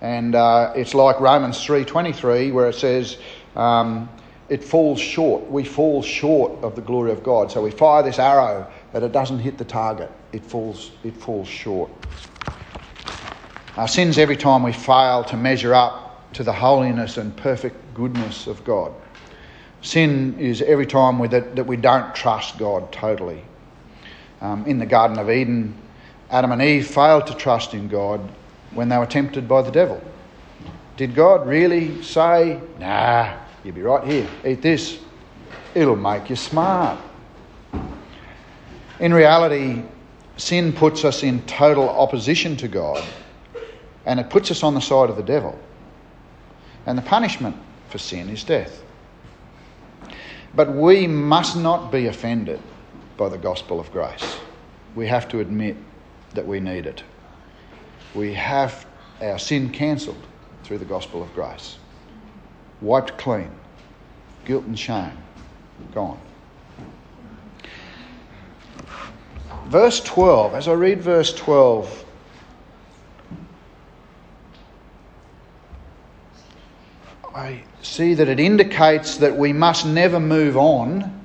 And 0.00 0.34
uh, 0.34 0.72
it's 0.74 0.94
like 0.94 1.20
Romans 1.20 1.58
3.23 1.64 2.52
where 2.52 2.68
it 2.68 2.74
says, 2.74 3.18
um, 3.54 4.08
it 4.48 4.64
falls 4.64 4.98
short. 4.98 5.48
We 5.48 5.62
fall 5.62 6.02
short 6.02 6.52
of 6.64 6.74
the 6.74 6.82
glory 6.82 7.12
of 7.12 7.22
God. 7.22 7.52
So 7.52 7.62
we 7.62 7.70
fire 7.70 8.02
this 8.02 8.18
arrow, 8.18 8.68
but 8.92 9.04
it 9.04 9.12
doesn't 9.12 9.38
hit 9.38 9.58
the 9.58 9.64
target. 9.64 10.10
It 10.32 10.44
falls, 10.44 10.90
it 11.04 11.16
falls 11.16 11.46
short. 11.46 11.88
Our 13.76 13.86
sins 13.86 14.18
every 14.18 14.36
time 14.36 14.64
we 14.64 14.72
fail 14.72 15.22
to 15.24 15.36
measure 15.36 15.74
up 15.74 16.32
to 16.32 16.42
the 16.42 16.52
holiness 16.52 17.16
and 17.16 17.34
perfect 17.36 17.76
goodness 17.94 18.48
of 18.48 18.64
God. 18.64 18.92
Sin 19.82 20.36
is 20.40 20.62
every 20.62 20.86
time 20.86 21.20
we, 21.20 21.28
that, 21.28 21.54
that 21.54 21.64
we 21.64 21.76
don't 21.76 22.12
trust 22.12 22.58
God 22.58 22.90
totally. 22.90 23.44
Um, 24.40 24.66
in 24.66 24.80
the 24.80 24.86
Garden 24.86 25.20
of 25.20 25.30
Eden, 25.30 25.76
Adam 26.32 26.50
and 26.50 26.62
Eve 26.62 26.86
failed 26.86 27.26
to 27.26 27.34
trust 27.34 27.74
in 27.74 27.88
God 27.88 28.20
when 28.70 28.88
they 28.88 28.96
were 28.96 29.06
tempted 29.06 29.46
by 29.46 29.60
the 29.60 29.70
devil. 29.70 30.02
Did 30.96 31.14
God 31.14 31.46
really 31.46 32.02
say, 32.02 32.58
nah, 32.78 33.36
you'll 33.62 33.74
be 33.74 33.82
right 33.82 34.02
here, 34.02 34.26
eat 34.44 34.62
this? 34.62 34.98
It'll 35.74 35.94
make 35.94 36.30
you 36.30 36.36
smart. 36.36 36.98
In 38.98 39.12
reality, 39.12 39.82
sin 40.38 40.72
puts 40.72 41.04
us 41.04 41.22
in 41.22 41.42
total 41.42 41.90
opposition 41.90 42.56
to 42.56 42.68
God 42.68 43.04
and 44.06 44.18
it 44.18 44.30
puts 44.30 44.50
us 44.50 44.62
on 44.62 44.72
the 44.72 44.80
side 44.80 45.10
of 45.10 45.16
the 45.16 45.22
devil. 45.22 45.58
And 46.86 46.96
the 46.96 47.02
punishment 47.02 47.56
for 47.90 47.98
sin 47.98 48.30
is 48.30 48.42
death. 48.42 48.82
But 50.54 50.72
we 50.72 51.06
must 51.06 51.56
not 51.56 51.92
be 51.92 52.06
offended 52.06 52.60
by 53.18 53.28
the 53.28 53.38
gospel 53.38 53.78
of 53.78 53.92
grace. 53.92 54.38
We 54.94 55.06
have 55.06 55.28
to 55.28 55.40
admit 55.40 55.76
that 56.34 56.46
we 56.46 56.60
need 56.60 56.86
it. 56.86 57.02
We 58.14 58.34
have 58.34 58.86
our 59.20 59.38
sin 59.38 59.70
cancelled 59.70 60.26
through 60.64 60.78
the 60.78 60.84
gospel 60.84 61.22
of 61.22 61.32
grace, 61.34 61.78
wiped 62.80 63.16
clean, 63.18 63.50
guilt 64.44 64.64
and 64.64 64.78
shame 64.78 65.16
gone. 65.94 66.20
Verse 69.66 70.00
12, 70.00 70.54
as 70.54 70.68
I 70.68 70.72
read 70.72 71.00
verse 71.00 71.32
12, 71.34 72.04
I 77.34 77.62
see 77.80 78.14
that 78.14 78.28
it 78.28 78.38
indicates 78.38 79.16
that 79.16 79.34
we 79.34 79.52
must 79.52 79.86
never 79.86 80.20
move 80.20 80.56
on 80.56 81.20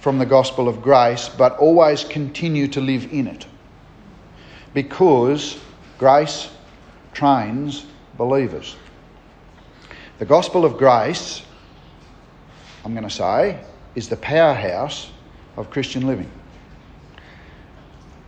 from 0.00 0.18
the 0.18 0.26
gospel 0.26 0.68
of 0.68 0.80
grace, 0.80 1.28
but 1.28 1.58
always 1.58 2.04
continue 2.04 2.66
to 2.68 2.80
live 2.80 3.12
in 3.12 3.26
it. 3.26 3.46
Because 4.74 5.58
grace 5.98 6.48
trains 7.12 7.86
believers. 8.16 8.76
The 10.18 10.24
gospel 10.24 10.64
of 10.64 10.76
grace, 10.76 11.42
I'm 12.84 12.92
going 12.92 13.08
to 13.08 13.14
say, 13.14 13.64
is 13.94 14.08
the 14.08 14.16
powerhouse 14.16 15.10
of 15.56 15.70
Christian 15.70 16.06
living. 16.06 16.30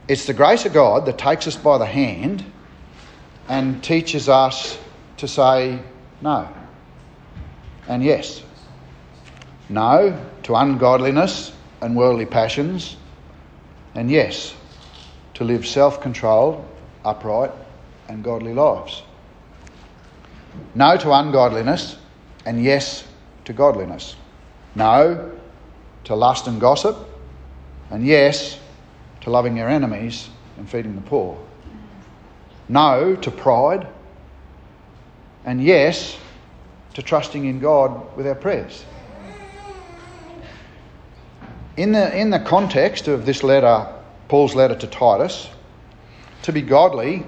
It's 0.08 0.26
the 0.26 0.34
grace 0.34 0.66
of 0.66 0.72
God 0.72 1.06
that 1.06 1.18
takes 1.18 1.46
us 1.46 1.56
by 1.56 1.78
the 1.78 1.86
hand 1.86 2.44
and 3.48 3.82
teaches 3.84 4.28
us 4.28 4.78
to 5.18 5.28
say 5.28 5.78
no 6.20 6.48
and 7.88 8.02
yes. 8.02 8.42
No 9.68 10.18
to 10.42 10.54
ungodliness 10.54 11.52
and 11.80 11.96
worldly 11.96 12.26
passions, 12.26 12.96
and 13.94 14.10
yes 14.10 14.54
to 15.42 15.52
live 15.52 15.66
self 15.66 16.00
controlled, 16.00 16.64
upright, 17.04 17.50
and 18.08 18.22
godly 18.22 18.54
lives. 18.54 19.02
No 20.74 20.96
to 20.96 21.12
ungodliness, 21.12 21.96
and 22.46 22.62
yes 22.62 23.04
to 23.44 23.52
godliness. 23.52 24.16
No 24.74 25.32
to 26.04 26.14
lust 26.14 26.46
and 26.46 26.60
gossip, 26.60 26.96
and 27.90 28.06
yes 28.06 28.58
to 29.22 29.30
loving 29.30 29.56
your 29.56 29.68
enemies 29.68 30.28
and 30.58 30.68
feeding 30.68 30.94
the 30.94 31.00
poor. 31.02 31.36
No 32.68 33.16
to 33.16 33.30
pride, 33.30 33.88
and 35.44 35.62
yes 35.62 36.16
to 36.94 37.02
trusting 37.02 37.46
in 37.46 37.58
God 37.58 38.16
with 38.16 38.26
our 38.26 38.34
prayers. 38.34 38.84
In 41.76 41.92
the, 41.92 42.16
in 42.16 42.30
the 42.30 42.38
context 42.38 43.08
of 43.08 43.24
this 43.24 43.42
letter, 43.42 44.01
Paul's 44.32 44.54
letter 44.54 44.74
to 44.74 44.86
Titus, 44.86 45.50
to 46.40 46.54
be 46.54 46.62
godly, 46.62 47.26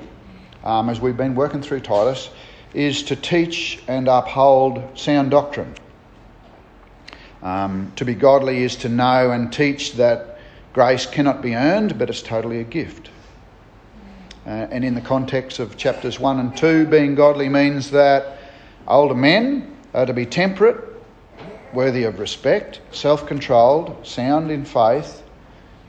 um, 0.64 0.88
as 0.88 1.02
we've 1.02 1.18
been 1.18 1.34
working 1.34 1.60
through 1.60 1.80
Titus, 1.80 2.30
is 2.72 3.02
to 3.02 3.14
teach 3.14 3.82
and 3.86 4.08
uphold 4.08 4.82
sound 4.98 5.30
doctrine. 5.30 5.74
Um, 7.42 7.92
to 7.96 8.06
be 8.06 8.14
godly 8.14 8.62
is 8.62 8.76
to 8.76 8.88
know 8.88 9.32
and 9.32 9.52
teach 9.52 9.92
that 9.96 10.38
grace 10.72 11.04
cannot 11.04 11.42
be 11.42 11.54
earned, 11.54 11.98
but 11.98 12.08
it's 12.08 12.22
totally 12.22 12.60
a 12.60 12.64
gift. 12.64 13.10
Uh, 14.46 14.68
and 14.70 14.82
in 14.82 14.94
the 14.94 15.02
context 15.02 15.58
of 15.58 15.76
chapters 15.76 16.18
1 16.18 16.40
and 16.40 16.56
2, 16.56 16.86
being 16.86 17.14
godly 17.14 17.50
means 17.50 17.90
that 17.90 18.38
Older 18.88 19.14
men 19.14 19.76
are 19.92 20.06
to 20.06 20.14
be 20.14 20.24
temperate, 20.24 20.82
worthy 21.74 22.04
of 22.04 22.18
respect, 22.18 22.80
self 22.92 23.26
controlled, 23.26 24.06
sound 24.06 24.50
in 24.50 24.64
faith, 24.64 25.22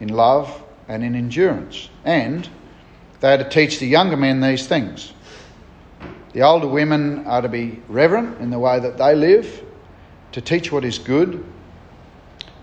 in 0.01 0.09
love, 0.09 0.61
and 0.87 1.03
in 1.03 1.15
endurance. 1.15 1.89
And 2.03 2.47
they 3.19 3.33
are 3.33 3.37
to 3.37 3.49
teach 3.49 3.79
the 3.79 3.87
younger 3.87 4.17
men 4.17 4.41
these 4.41 4.67
things. 4.67 5.13
The 6.33 6.41
older 6.41 6.67
women 6.67 7.25
are 7.27 7.41
to 7.41 7.49
be 7.49 7.81
reverent 7.87 8.39
in 8.41 8.49
the 8.49 8.59
way 8.59 8.79
that 8.79 8.97
they 8.97 9.15
live, 9.15 9.63
to 10.33 10.41
teach 10.41 10.71
what 10.71 10.83
is 10.83 10.99
good, 10.99 11.45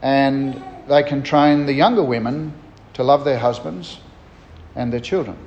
and 0.02 0.62
they 0.88 1.02
can 1.02 1.22
train 1.22 1.64
the 1.64 1.72
younger 1.72 2.02
women 2.02 2.52
to 2.94 3.02
love 3.02 3.24
their 3.24 3.38
husbands 3.38 3.98
and 4.76 4.92
their 4.92 5.00
children. 5.00 5.38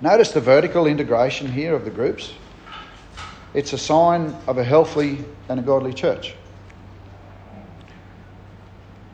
Notice 0.00 0.32
the 0.32 0.40
vertical 0.40 0.86
integration 0.86 1.50
here 1.50 1.74
of 1.74 1.84
the 1.84 1.90
groups. 1.90 2.34
It's 3.54 3.72
a 3.72 3.78
sign 3.78 4.36
of 4.46 4.58
a 4.58 4.64
healthy 4.64 5.24
and 5.48 5.58
a 5.60 5.62
godly 5.62 5.94
church. 5.94 6.34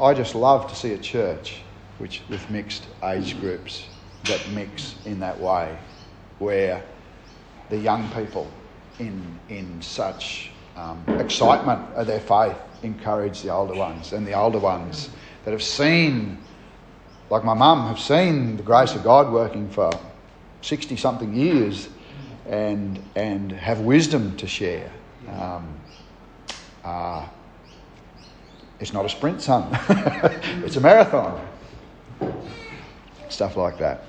I 0.00 0.14
just 0.14 0.34
love 0.34 0.68
to 0.70 0.74
see 0.74 0.92
a 0.94 0.98
church 0.98 1.60
which 2.00 2.22
with 2.30 2.48
mixed 2.50 2.86
age 3.04 3.38
groups 3.40 3.86
that 4.24 4.40
mix 4.50 4.96
in 5.04 5.20
that 5.20 5.38
way, 5.38 5.76
where 6.38 6.82
the 7.68 7.76
young 7.76 8.08
people 8.10 8.50
in 8.98 9.38
in 9.50 9.80
such 9.82 10.50
um, 10.76 11.04
excitement 11.18 11.80
of 11.94 12.06
their 12.06 12.20
faith 12.20 12.56
encourage 12.82 13.42
the 13.42 13.50
older 13.50 13.74
ones, 13.74 14.12
and 14.12 14.26
the 14.26 14.32
older 14.32 14.58
ones 14.58 15.10
that 15.44 15.50
have 15.50 15.62
seen, 15.62 16.38
like 17.28 17.44
my 17.44 17.54
mum, 17.54 17.86
have 17.86 18.00
seen 18.00 18.56
the 18.56 18.62
grace 18.62 18.94
of 18.94 19.04
God 19.04 19.30
working 19.30 19.68
for 19.68 19.90
sixty 20.62 20.96
something 20.96 21.34
years 21.34 21.88
and, 22.48 23.02
and 23.14 23.52
have 23.52 23.80
wisdom 23.80 24.36
to 24.38 24.46
share. 24.46 24.90
Um, 25.28 25.74
uh, 26.82 27.26
it's 28.80 28.94
not 28.94 29.04
a 29.04 29.08
sprint, 29.08 29.42
son. 29.42 29.68
it's 30.64 30.76
a 30.76 30.80
marathon. 30.80 31.49
Stuff 33.30 33.56
like 33.56 33.78
that. 33.78 34.04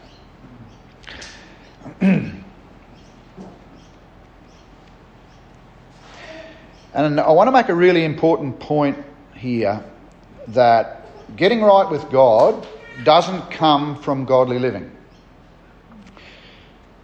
and 2.01 2.43
I 6.93 7.31
want 7.31 7.47
to 7.47 7.51
make 7.51 7.69
a 7.69 7.75
really 7.75 8.03
important 8.03 8.59
point 8.59 8.97
here 9.35 9.83
that 10.49 11.05
getting 11.35 11.61
right 11.61 11.89
with 11.89 12.09
God 12.11 12.67
doesn't 13.03 13.51
come 13.51 14.01
from 14.01 14.25
godly 14.25 14.59
living. 14.59 14.91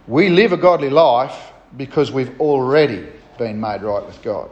We 0.06 0.28
live 0.28 0.52
a 0.52 0.56
godly 0.56 0.90
life 0.90 1.52
because 1.76 2.10
we've 2.10 2.40
already 2.40 3.06
been 3.38 3.60
made 3.60 3.82
right 3.82 4.04
with 4.04 4.20
God. 4.22 4.50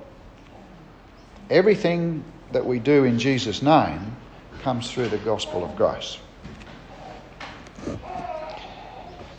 Everything 1.51 2.25
that 2.53 2.65
we 2.65 2.79
do 2.79 3.05
in 3.05 3.19
Jesus' 3.19 3.63
name 3.63 4.17
comes 4.63 4.91
through 4.91 5.09
the 5.09 5.19
gospel 5.19 5.65
of 5.65 5.75
grace. 5.77 6.19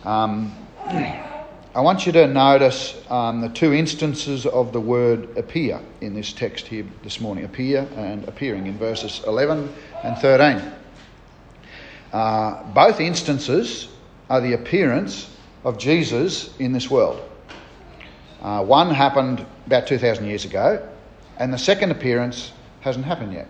Um, 0.08 0.54
I 0.86 1.82
want 1.82 2.06
you 2.06 2.14
to 2.14 2.28
notice 2.28 2.96
um, 3.10 3.42
the 3.42 3.50
two 3.50 3.74
instances 3.74 4.46
of 4.46 4.72
the 4.72 4.80
word 4.80 5.38
appear 5.38 5.82
in 6.00 6.14
this 6.14 6.32
text 6.32 6.66
here 6.66 6.86
this 7.04 7.20
morning 7.20 7.44
appear 7.44 7.86
and 7.98 8.26
appearing 8.26 8.68
in 8.68 8.78
verses 8.78 9.22
11 9.28 9.68
and 10.06 10.18
13. 10.18 10.62
Uh, 12.14 12.64
both 12.72 13.02
instances 13.02 13.90
are 14.30 14.40
the 14.40 14.54
appearance 14.54 15.30
of 15.66 15.78
Jesus 15.78 16.58
in 16.58 16.72
this 16.72 16.90
world. 16.90 17.22
Uh, 18.42 18.64
one 18.64 18.90
happened 18.90 19.46
about 19.66 19.88
2,000 19.88 20.26
years 20.26 20.46
ago, 20.46 20.88
and 21.38 21.52
the 21.52 21.58
second 21.58 21.92
appearance 21.92 22.54
hasn't 22.80 23.04
happened 23.04 23.34
yet. 23.34 23.50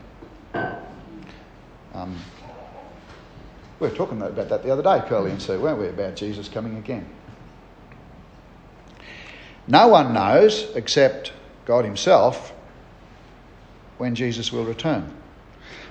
Um, 1.93 2.17
we 3.79 3.87
were 3.87 3.95
talking 3.95 4.21
about 4.21 4.49
that 4.49 4.63
the 4.63 4.71
other 4.71 4.81
day, 4.81 5.07
Curly 5.07 5.31
and 5.31 5.41
Sue, 5.41 5.59
weren't 5.59 5.79
we, 5.79 5.87
about 5.87 6.15
Jesus 6.15 6.47
coming 6.47 6.77
again? 6.77 7.07
No 9.67 9.87
one 9.89 10.13
knows, 10.13 10.71
except 10.75 11.33
God 11.65 11.85
Himself, 11.85 12.53
when 13.97 14.15
Jesus 14.15 14.51
will 14.51 14.65
return. 14.65 15.13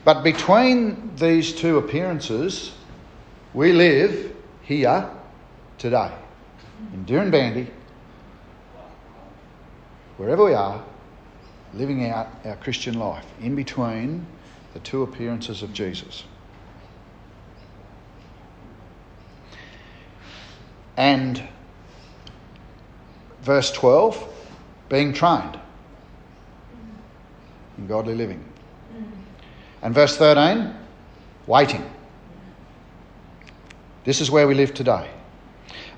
But 0.04 0.22
between 0.22 1.14
these 1.16 1.52
two 1.52 1.78
appearances, 1.78 2.72
we 3.52 3.72
live 3.72 4.34
here 4.62 5.10
today 5.78 6.12
in 6.92 7.04
Dirranbandi, 7.04 7.68
wherever 10.16 10.44
we 10.44 10.54
are, 10.54 10.82
living 11.74 12.08
out 12.08 12.28
our 12.44 12.56
Christian 12.56 12.98
life 12.98 13.26
in 13.40 13.54
between 13.54 14.26
the 14.72 14.80
two 14.80 15.02
appearances 15.02 15.62
of 15.62 15.72
Jesus. 15.72 16.24
And 20.96 21.42
verse 23.42 23.70
12, 23.72 24.32
being 24.88 25.12
trained 25.12 25.58
in 27.78 27.86
godly 27.86 28.14
living. 28.14 28.44
And 29.82 29.94
verse 29.94 30.16
13, 30.16 30.74
waiting. 31.46 31.88
This 34.04 34.20
is 34.20 34.30
where 34.30 34.48
we 34.48 34.54
live 34.54 34.72
today. 34.72 35.10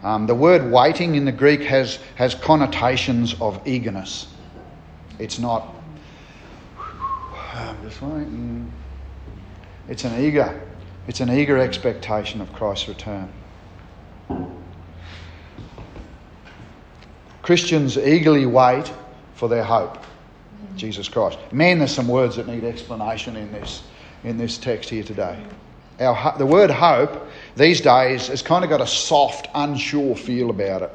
Um, 0.03 0.27
the 0.27 0.35
word 0.35 0.71
waiting 0.71 1.15
in 1.15 1.25
the 1.25 1.33
Greek 1.33 1.63
has, 1.63 1.99
has 2.15 2.35
connotations 2.35 3.35
of 3.41 3.61
eagerness. 3.67 4.29
It's 5.19 5.39
not, 5.39 5.75
I'm 7.53 7.83
just 7.83 8.01
waiting. 8.01 8.73
It's 9.89 10.05
an 10.05 10.23
eager, 10.23 10.61
it's 11.07 11.21
an 11.21 11.31
eager 11.31 11.59
expectation 11.59 12.41
of 12.41 12.53
Christ's 12.53 12.89
return. 12.89 13.33
Christians 17.49 17.97
eagerly 17.97 18.45
wait 18.45 18.93
for 19.33 19.49
their 19.49 19.65
hope, 19.65 19.97
Jesus 20.77 21.09
Christ. 21.09 21.39
Man, 21.51 21.79
there's 21.79 21.95
some 21.95 22.07
words 22.07 22.37
that 22.37 22.47
need 22.47 22.63
explanation 22.63 23.37
in 23.37 23.51
this, 23.53 23.85
in 24.23 24.37
this 24.37 24.59
text 24.59 24.91
here 24.91 25.03
today. 25.03 25.43
Our, 25.99 26.37
the 26.37 26.45
word 26.45 26.71
hope 26.71 27.27
these 27.57 27.81
days 27.81 28.27
has 28.27 28.43
kind 28.43 28.65
of 28.65 28.69
got 28.69 28.83
a 28.83 28.87
soft, 28.87 29.49
unsure 29.55 30.15
feel 30.15 30.51
about 30.51 30.83
it. 30.83 30.93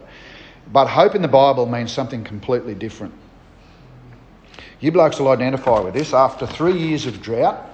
But 0.71 0.85
hope 0.85 1.15
in 1.15 1.23
the 1.23 1.27
Bible 1.27 1.65
means 1.65 1.91
something 1.91 2.23
completely 2.23 2.75
different. 2.75 3.15
You 4.79 4.91
blokes 4.91 5.17
will 5.19 5.29
identify 5.29 5.79
with 5.79 5.95
this. 5.95 6.13
After 6.13 6.45
three 6.45 6.77
years 6.77 7.07
of 7.07 7.19
drought, 7.19 7.67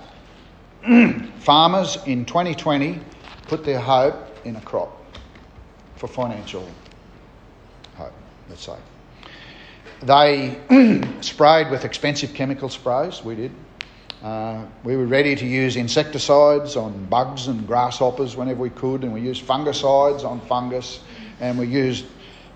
farmers 1.40 1.98
in 2.06 2.24
2020 2.24 3.02
put 3.50 3.66
their 3.66 3.82
hope 3.82 4.16
in 4.46 4.56
a 4.56 4.62
crop 4.62 4.98
for 5.98 6.08
financial 6.08 6.66
let's 8.50 8.66
say. 8.66 8.78
They 10.02 11.02
sprayed 11.22 11.70
with 11.70 11.86
expensive 11.86 12.34
chemical 12.34 12.70
sprays, 12.70 13.24
we 13.24 13.36
did. 13.36 13.52
Uh, 14.24 14.66
we 14.84 14.98
were 14.98 15.06
ready 15.06 15.34
to 15.36 15.46
use 15.46 15.78
insecticides 15.78 16.76
on 16.76 17.06
bugs 17.06 17.48
and 17.48 17.66
grasshoppers 17.66 18.36
whenever 18.36 18.60
we 18.62 18.70
could, 18.70 19.04
and 19.04 19.14
we 19.14 19.22
used 19.22 19.46
fungicides 19.46 20.26
on 20.26 20.42
fungus, 20.42 21.00
and 21.40 21.58
we 21.58 21.66
used 21.68 22.06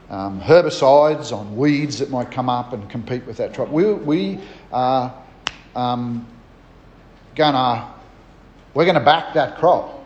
um, 0.10 0.42
herbicides 0.42 1.32
on 1.32 1.56
weeds 1.56 2.00
that 2.00 2.10
might 2.10 2.32
come 2.32 2.50
up 2.50 2.74
and 2.74 2.90
compete 2.90 3.26
with 3.26 3.38
that 3.38 3.54
crop. 3.54 3.70
We, 3.70 3.94
we 3.94 4.40
are 4.74 5.14
um, 5.76 6.28
gonna, 7.36 7.94
we're 8.74 8.86
to 8.86 9.00
back 9.00 9.34
that 9.36 9.58
crop. 9.58 10.02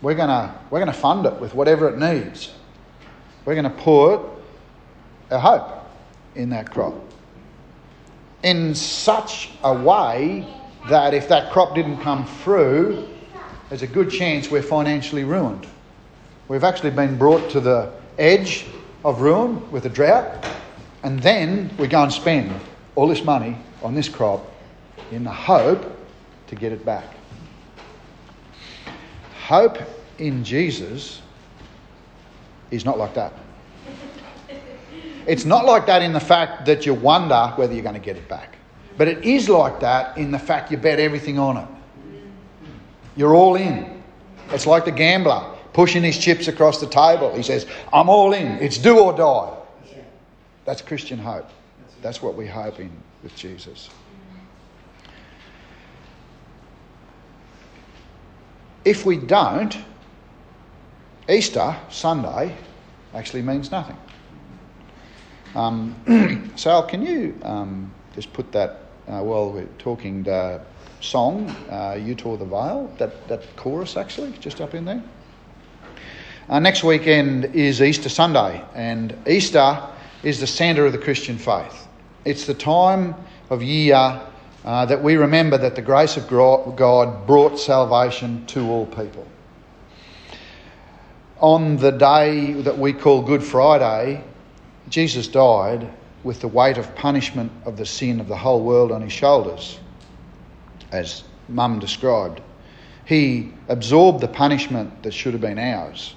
We're 0.00 0.14
going 0.14 0.28
to 0.28 0.54
we're 0.70 0.80
gonna 0.80 0.92
fund 0.92 1.24
it 1.24 1.34
with 1.40 1.54
whatever 1.54 1.88
it 1.88 1.98
needs. 1.98 2.52
We're 3.44 3.54
going 3.54 3.64
to 3.64 3.82
put 3.82 4.33
a 5.34 5.40
hope 5.40 5.68
in 6.34 6.50
that 6.50 6.70
crop. 6.70 6.94
In 8.42 8.74
such 8.74 9.50
a 9.62 9.74
way 9.74 10.46
that 10.88 11.14
if 11.14 11.28
that 11.28 11.52
crop 11.52 11.74
didn't 11.74 12.00
come 12.00 12.26
through, 12.26 13.08
there's 13.68 13.82
a 13.82 13.86
good 13.86 14.10
chance 14.10 14.50
we're 14.50 14.62
financially 14.62 15.24
ruined. 15.24 15.66
We've 16.48 16.64
actually 16.64 16.90
been 16.90 17.16
brought 17.16 17.50
to 17.50 17.60
the 17.60 17.92
edge 18.18 18.66
of 19.04 19.20
ruin 19.20 19.70
with 19.70 19.86
a 19.86 19.88
drought, 19.88 20.46
and 21.02 21.20
then 21.20 21.70
we 21.78 21.88
go 21.88 22.02
and 22.02 22.12
spend 22.12 22.52
all 22.94 23.08
this 23.08 23.24
money 23.24 23.56
on 23.82 23.94
this 23.94 24.08
crop 24.08 24.44
in 25.10 25.24
the 25.24 25.32
hope 25.32 25.84
to 26.46 26.54
get 26.54 26.72
it 26.72 26.84
back. 26.84 27.04
Hope 29.46 29.78
in 30.18 30.44
Jesus 30.44 31.20
is 32.70 32.84
not 32.84 32.98
like 32.98 33.14
that. 33.14 33.32
It's 35.26 35.44
not 35.44 35.64
like 35.64 35.86
that 35.86 36.02
in 36.02 36.12
the 36.12 36.20
fact 36.20 36.66
that 36.66 36.84
you 36.84 36.94
wonder 36.94 37.52
whether 37.56 37.72
you're 37.72 37.82
going 37.82 37.94
to 37.94 38.00
get 38.00 38.16
it 38.16 38.28
back. 38.28 38.56
But 38.96 39.08
it 39.08 39.24
is 39.24 39.48
like 39.48 39.80
that 39.80 40.16
in 40.16 40.30
the 40.30 40.38
fact 40.38 40.70
you 40.70 40.76
bet 40.76 41.00
everything 41.00 41.38
on 41.38 41.56
it. 41.56 41.68
You're 43.16 43.34
all 43.34 43.56
in. 43.56 44.02
It's 44.50 44.66
like 44.66 44.84
the 44.84 44.92
gambler 44.92 45.54
pushing 45.72 46.02
his 46.02 46.18
chips 46.18 46.48
across 46.48 46.80
the 46.80 46.86
table. 46.86 47.34
He 47.34 47.42
says, 47.42 47.66
I'm 47.92 48.08
all 48.08 48.32
in. 48.32 48.46
It's 48.58 48.78
do 48.78 48.98
or 48.98 49.12
die. 49.12 49.56
That's 50.64 50.80
Christian 50.80 51.18
hope. 51.18 51.48
That's 52.00 52.22
what 52.22 52.34
we 52.36 52.46
hope 52.46 52.80
in 52.80 52.90
with 53.22 53.34
Jesus. 53.34 53.90
If 58.84 59.06
we 59.06 59.16
don't, 59.16 59.76
Easter 61.28 61.74
Sunday 61.90 62.54
actually 63.14 63.42
means 63.42 63.70
nothing. 63.70 63.96
Um, 65.54 66.52
Sal, 66.56 66.82
can 66.84 67.04
you 67.06 67.38
um, 67.42 67.92
just 68.14 68.32
put 68.32 68.50
that 68.52 68.80
uh, 69.06 69.20
while 69.20 69.52
we're 69.52 69.68
talking 69.78 70.22
the 70.24 70.60
song, 71.00 71.48
uh, 71.70 71.98
You 72.00 72.14
Tore 72.14 72.36
the 72.36 72.44
Veil, 72.44 72.92
that, 72.98 73.28
that 73.28 73.42
chorus 73.56 73.96
actually, 73.96 74.32
just 74.40 74.60
up 74.60 74.74
in 74.74 74.84
there? 74.84 75.02
Uh, 76.48 76.58
next 76.58 76.82
weekend 76.82 77.44
is 77.54 77.80
Easter 77.80 78.08
Sunday, 78.08 78.62
and 78.74 79.16
Easter 79.28 79.80
is 80.24 80.40
the 80.40 80.46
centre 80.46 80.86
of 80.86 80.92
the 80.92 80.98
Christian 80.98 81.38
faith. 81.38 81.86
It's 82.24 82.46
the 82.46 82.54
time 82.54 83.14
of 83.50 83.62
year 83.62 84.20
uh, 84.64 84.86
that 84.86 85.02
we 85.02 85.16
remember 85.16 85.56
that 85.58 85.76
the 85.76 85.82
grace 85.82 86.16
of 86.16 86.26
God 86.28 87.26
brought 87.26 87.58
salvation 87.58 88.44
to 88.46 88.66
all 88.68 88.86
people. 88.86 89.26
On 91.38 91.76
the 91.76 91.92
day 91.92 92.54
that 92.54 92.76
we 92.76 92.92
call 92.92 93.22
Good 93.22 93.42
Friday, 93.42 94.24
Jesus 94.94 95.26
died 95.26 95.92
with 96.22 96.40
the 96.40 96.46
weight 96.46 96.78
of 96.78 96.94
punishment 96.94 97.50
of 97.64 97.76
the 97.76 97.84
sin 97.84 98.20
of 98.20 98.28
the 98.28 98.36
whole 98.36 98.62
world 98.62 98.92
on 98.92 99.02
his 99.02 99.12
shoulders, 99.12 99.80
as 100.92 101.24
Mum 101.48 101.80
described. 101.80 102.40
He 103.04 103.52
absorbed 103.66 104.20
the 104.20 104.28
punishment 104.28 105.02
that 105.02 105.12
should 105.12 105.32
have 105.32 105.40
been 105.40 105.58
ours. 105.58 106.14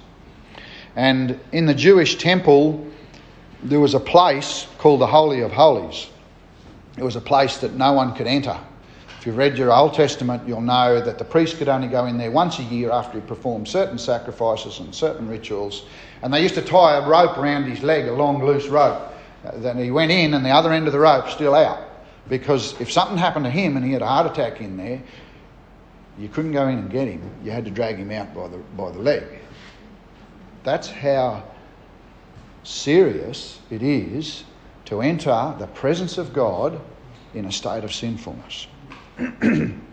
And 0.94 1.40
in 1.50 1.66
the 1.66 1.74
Jewish 1.74 2.18
temple, 2.18 2.86
there 3.64 3.80
was 3.80 3.94
a 3.94 4.00
place 4.00 4.68
called 4.78 5.00
the 5.00 5.08
Holy 5.08 5.40
of 5.40 5.50
Holies. 5.50 6.06
It 6.96 7.02
was 7.02 7.16
a 7.16 7.20
place 7.20 7.56
that 7.56 7.74
no 7.74 7.94
one 7.94 8.14
could 8.14 8.28
enter. 8.28 8.60
If 9.18 9.26
you've 9.26 9.36
read 9.36 9.58
your 9.58 9.72
Old 9.72 9.94
Testament, 9.94 10.46
you'll 10.46 10.60
know 10.60 11.00
that 11.00 11.18
the 11.18 11.24
priest 11.24 11.58
could 11.58 11.68
only 11.68 11.88
go 11.88 12.06
in 12.06 12.18
there 12.18 12.30
once 12.30 12.60
a 12.60 12.62
year 12.62 12.92
after 12.92 13.20
he 13.20 13.26
performed 13.26 13.66
certain 13.66 13.98
sacrifices 13.98 14.78
and 14.78 14.94
certain 14.94 15.28
rituals, 15.28 15.86
and 16.22 16.32
they 16.32 16.40
used 16.40 16.54
to 16.54 16.62
tie 16.62 16.98
a 16.98 17.08
rope 17.08 17.36
around 17.36 17.64
his 17.64 17.82
leg, 17.82 18.06
a 18.06 18.12
long, 18.12 18.44
loose 18.44 18.68
rope. 18.68 19.12
Uh, 19.44 19.58
then 19.58 19.76
he 19.76 19.90
went 19.90 20.12
in, 20.12 20.34
and 20.34 20.46
the 20.46 20.50
other 20.50 20.72
end 20.72 20.86
of 20.86 20.92
the 20.92 21.00
rope 21.00 21.28
still 21.30 21.56
out. 21.56 21.82
Because 22.28 22.80
if 22.80 22.92
something 22.92 23.18
happened 23.18 23.44
to 23.44 23.50
him 23.50 23.76
and 23.76 23.84
he 23.84 23.90
had 23.90 24.02
a 24.02 24.06
heart 24.06 24.30
attack 24.30 24.60
in 24.60 24.76
there, 24.76 25.02
you 26.16 26.28
couldn't 26.28 26.52
go 26.52 26.68
in 26.68 26.78
and 26.78 26.88
get 26.88 27.08
him. 27.08 27.28
You 27.42 27.50
had 27.50 27.64
to 27.64 27.72
drag 27.72 27.96
him 27.96 28.12
out 28.12 28.32
by 28.32 28.46
the, 28.46 28.58
by 28.58 28.92
the 28.92 29.00
leg. 29.00 29.24
That's 30.62 30.88
how 30.88 31.42
serious 32.62 33.58
it 33.68 33.82
is 33.82 34.44
to 34.84 35.00
enter 35.00 35.56
the 35.58 35.66
presence 35.66 36.18
of 36.18 36.32
God 36.32 36.80
in 37.34 37.46
a 37.46 37.52
state 37.52 37.82
of 37.82 37.92
sinfulness. 37.92 38.68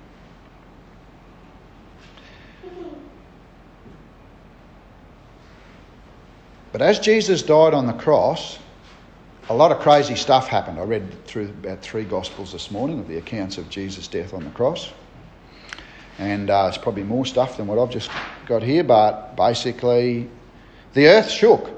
But 6.76 6.82
as 6.82 7.00
Jesus 7.00 7.42
died 7.42 7.74
on 7.74 7.88
the 7.88 7.94
cross, 7.94 8.60
a 9.48 9.54
lot 9.56 9.72
of 9.72 9.80
crazy 9.80 10.16
stuff 10.16 10.50
happened. 10.50 10.78
I 10.78 10.84
read 10.84 11.26
through 11.26 11.46
about 11.46 11.82
three 11.82 12.04
Gospels 12.04 12.52
this 12.52 12.70
morning 12.70 13.00
of 13.00 13.08
the 13.08 13.16
accounts 13.16 13.58
of 13.58 13.70
Jesus' 13.70 14.10
death 14.10 14.34
on 14.34 14.44
the 14.44 14.50
cross. 14.50 14.92
And 16.20 16.50
uh, 16.50 16.66
it's 16.68 16.78
probably 16.78 17.04
more 17.04 17.26
stuff 17.26 17.56
than 17.56 17.68
what 17.68 17.80
I've 17.80 17.92
just 17.92 18.12
got 18.46 18.62
here, 18.62 18.84
but 18.84 19.38
basically, 19.38 20.30
the 20.94 21.08
earth 21.08 21.30
shook. 21.30 21.70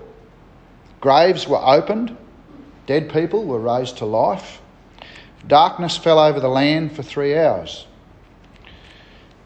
Graves 0.99 1.47
were 1.47 1.63
opened, 1.63 2.17
dead 2.88 3.13
people 3.13 3.45
were 3.45 3.60
raised 3.60 3.99
to 3.99 4.05
life, 4.05 4.63
darkness 5.47 5.97
fell 5.97 6.19
over 6.19 6.39
the 6.39 6.49
land 6.49 6.95
for 6.95 7.03
three 7.03 7.38
hours. 7.38 7.86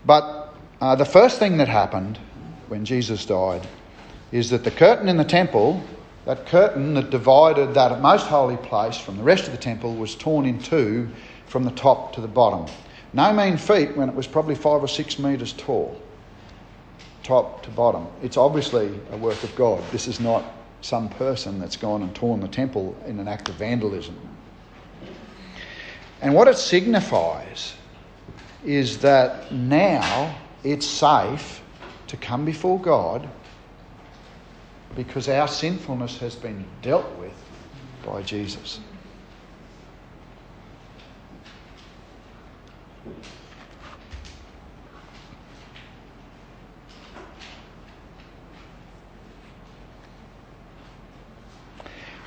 But 0.06 0.56
uh, 0.80 0.96
the 0.96 1.06
first 1.06 1.40
thing 1.40 1.58
that 1.58 1.68
happened 1.68 2.18
when 2.68 2.86
Jesus 2.86 3.26
died 3.26 3.68
is 4.32 4.50
that 4.50 4.64
the 4.64 4.72
curtain 4.72 5.08
in 5.10 5.18
the 5.18 5.24
temple, 5.24 5.84
that 6.26 6.46
curtain 6.48 6.94
that 6.96 7.10
divided 7.10 7.74
that 7.74 8.02
most 8.02 8.26
holy 8.28 8.58
place 8.58 8.98
from 8.98 9.18
the 9.18 9.24
rest 9.24 9.46
of 9.46 9.52
the 9.52 9.60
temple, 9.60 9.96
was 9.96 10.16
torn 10.16 10.46
in 10.46 10.58
two 10.60 11.10
from 11.48 11.64
the 11.64 11.72
top 11.72 12.14
to 12.14 12.22
the 12.22 12.28
bottom. 12.28 12.66
No 13.14 13.34
mean 13.34 13.58
feat 13.58 13.96
when 13.96 14.10
it 14.10 14.16
was 14.16 14.26
probably 14.26 14.56
five 14.56 14.82
or 14.82 14.88
six 14.88 15.20
metres 15.20 15.54
tall, 15.54 16.02
top 17.24 17.62
to 17.64 17.70
bottom. 17.70 18.08
It's 18.24 18.38
obviously 18.38 19.00
a 19.12 19.18
work 19.18 19.44
of 19.44 19.54
God. 19.56 19.84
This 19.92 20.08
is 20.08 20.20
not 20.20 20.46
some 20.80 21.10
person 21.10 21.60
that's 21.60 21.76
gone 21.76 22.02
and 22.02 22.16
torn 22.16 22.40
the 22.40 22.48
temple 22.48 22.96
in 23.06 23.20
an 23.20 23.28
act 23.28 23.50
of 23.50 23.56
vandalism. 23.56 24.18
And 26.22 26.36
what 26.36 26.48
it 26.48 26.58
signifies 26.58 27.74
is 28.64 29.00
that 29.00 29.52
now 29.52 30.38
it's 30.64 30.86
safe 30.86 31.62
to 32.08 32.18
come 32.18 32.46
before 32.46 32.80
God 32.80 33.28
because 34.96 35.28
our 35.28 35.48
sinfulness 35.48 36.20
has 36.20 36.36
been 36.36 36.66
dealt 36.82 37.10
with 37.18 37.34
by 38.06 38.22
Jesus. 38.22 38.80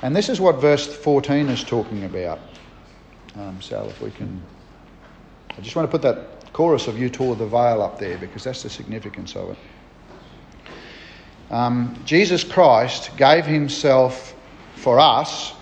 And 0.01 0.15
this 0.15 0.29
is 0.29 0.39
what 0.39 0.61
verse 0.61 0.85
14 0.85 1.49
is 1.49 1.63
talking 1.63 2.03
about. 2.03 2.39
Um, 3.37 3.61
Sal, 3.61 3.89
if 3.89 4.01
we 4.01 4.11
can. 4.11 4.41
I 5.57 5.61
just 5.61 5.75
want 5.75 5.89
to 5.89 5.91
put 5.91 6.01
that 6.03 6.53
chorus 6.53 6.87
of 6.87 6.97
You 6.97 7.09
Tore 7.09 7.35
the 7.35 7.45
Veil 7.45 7.81
up 7.81 7.99
there 7.99 8.17
because 8.17 8.45
that's 8.45 8.63
the 8.63 8.69
significance 8.69 9.35
of 9.35 9.49
it. 9.51 9.57
Um, 11.51 11.99
Jesus 12.05 12.43
Christ 12.43 13.15
gave 13.17 13.45
himself 13.45 14.33
for 14.75 14.99
us 14.99 15.53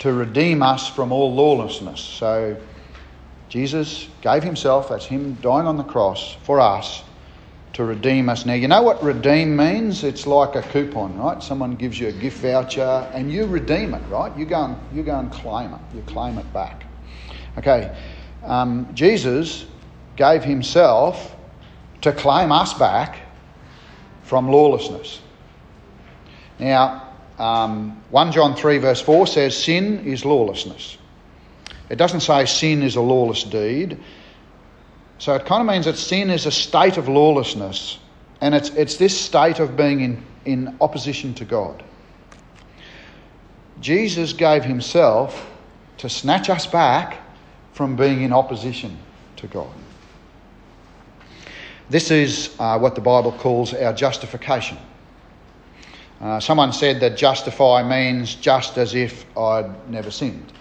to 0.00 0.12
redeem 0.12 0.62
us 0.62 0.88
from 0.88 1.12
all 1.12 1.34
lawlessness. 1.34 2.00
So 2.00 2.56
Jesus 3.48 4.08
gave 4.22 4.42
himself, 4.42 4.88
that's 4.88 5.06
him 5.06 5.34
dying 5.42 5.66
on 5.66 5.76
the 5.76 5.84
cross 5.84 6.36
for 6.42 6.60
us 6.60 7.02
to 7.74 7.84
redeem 7.84 8.28
us. 8.28 8.44
Now, 8.44 8.54
you 8.54 8.68
know 8.68 8.82
what 8.82 9.02
redeem 9.02 9.54
means? 9.54 10.02
It's 10.02 10.26
like 10.26 10.56
a 10.56 10.62
coupon, 10.62 11.18
right? 11.18 11.42
Someone 11.42 11.74
gives 11.76 12.00
you 12.00 12.08
a 12.08 12.12
gift 12.12 12.38
voucher 12.38 13.08
and 13.14 13.30
you 13.30 13.46
redeem 13.46 13.94
it, 13.94 14.02
right? 14.08 14.36
You 14.36 14.44
go 14.46 14.64
and, 14.64 14.76
you 14.96 15.02
go 15.02 15.18
and 15.18 15.30
claim 15.30 15.72
it. 15.72 15.80
You 15.94 16.02
claim 16.02 16.38
it 16.38 16.52
back. 16.52 16.84
Okay, 17.58 17.94
um, 18.44 18.88
Jesus 18.94 19.66
gave 20.16 20.42
himself 20.42 21.36
to 22.00 22.12
claim 22.12 22.50
us 22.50 22.74
back 22.74 23.20
from 24.22 24.48
lawlessness. 24.48 25.20
Now, 26.58 27.08
um, 27.38 28.02
1 28.10 28.32
John 28.32 28.54
3, 28.54 28.78
verse 28.78 29.00
4 29.00 29.26
says, 29.26 29.56
Sin 29.56 30.06
is 30.06 30.24
lawlessness. 30.24 30.96
It 31.90 31.96
doesn't 31.96 32.20
say 32.20 32.46
sin 32.46 32.82
is 32.82 32.96
a 32.96 33.00
lawless 33.00 33.42
deed. 33.44 33.98
So 35.18 35.34
it 35.34 35.44
kind 35.44 35.60
of 35.60 35.72
means 35.72 35.84
that 35.84 35.98
sin 35.98 36.30
is 36.30 36.46
a 36.46 36.50
state 36.50 36.96
of 36.96 37.08
lawlessness, 37.08 37.98
and 38.40 38.54
it's, 38.54 38.70
it's 38.70 38.96
this 38.96 39.18
state 39.20 39.60
of 39.60 39.76
being 39.76 40.00
in, 40.00 40.24
in 40.44 40.76
opposition 40.80 41.34
to 41.34 41.44
God. 41.44 41.82
Jesus 43.80 44.32
gave 44.32 44.64
himself 44.64 45.48
to 45.98 46.08
snatch 46.08 46.48
us 46.50 46.66
back 46.66 47.18
from 47.72 47.96
being 47.96 48.22
in 48.22 48.32
opposition 48.32 48.98
to 49.36 49.46
God. 49.46 49.70
This 51.90 52.10
is 52.10 52.54
uh, 52.58 52.78
what 52.78 52.94
the 52.94 53.00
Bible 53.00 53.32
calls 53.32 53.74
our 53.74 53.92
justification. 53.92 54.78
Uh, 56.20 56.38
someone 56.38 56.72
said 56.72 57.00
that 57.00 57.16
justify 57.16 57.82
means 57.82 58.36
just 58.36 58.78
as 58.78 58.94
if 58.94 59.26
I'd 59.36 59.90
never 59.90 60.10
sinned. 60.10 60.52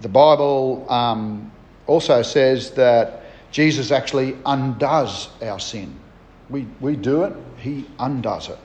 The 0.00 0.08
Bible 0.08 0.86
um, 0.88 1.50
also 1.86 2.22
says 2.22 2.70
that 2.72 3.22
Jesus 3.50 3.90
actually 3.90 4.36
undoes 4.44 5.30
our 5.42 5.58
sin. 5.58 5.98
We, 6.50 6.66
we 6.80 6.96
do 6.96 7.24
it, 7.24 7.32
he 7.58 7.86
undoes 7.98 8.50
it. 8.50 8.58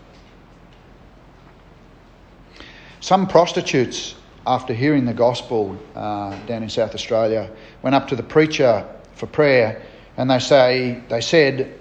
Some 2.99 3.27
prostitutes, 3.27 4.15
after 4.45 4.73
hearing 4.73 5.05
the 5.05 5.13
gospel 5.13 5.77
uh, 5.95 6.37
down 6.45 6.63
in 6.63 6.69
South 6.69 6.93
Australia, 6.93 7.49
went 7.81 7.95
up 7.95 8.07
to 8.09 8.15
the 8.15 8.23
preacher 8.23 8.85
for 9.15 9.27
prayer 9.27 9.81
and 10.17 10.29
they 10.29 10.39
say 10.39 11.01
they 11.09 11.21
said, 11.21 11.79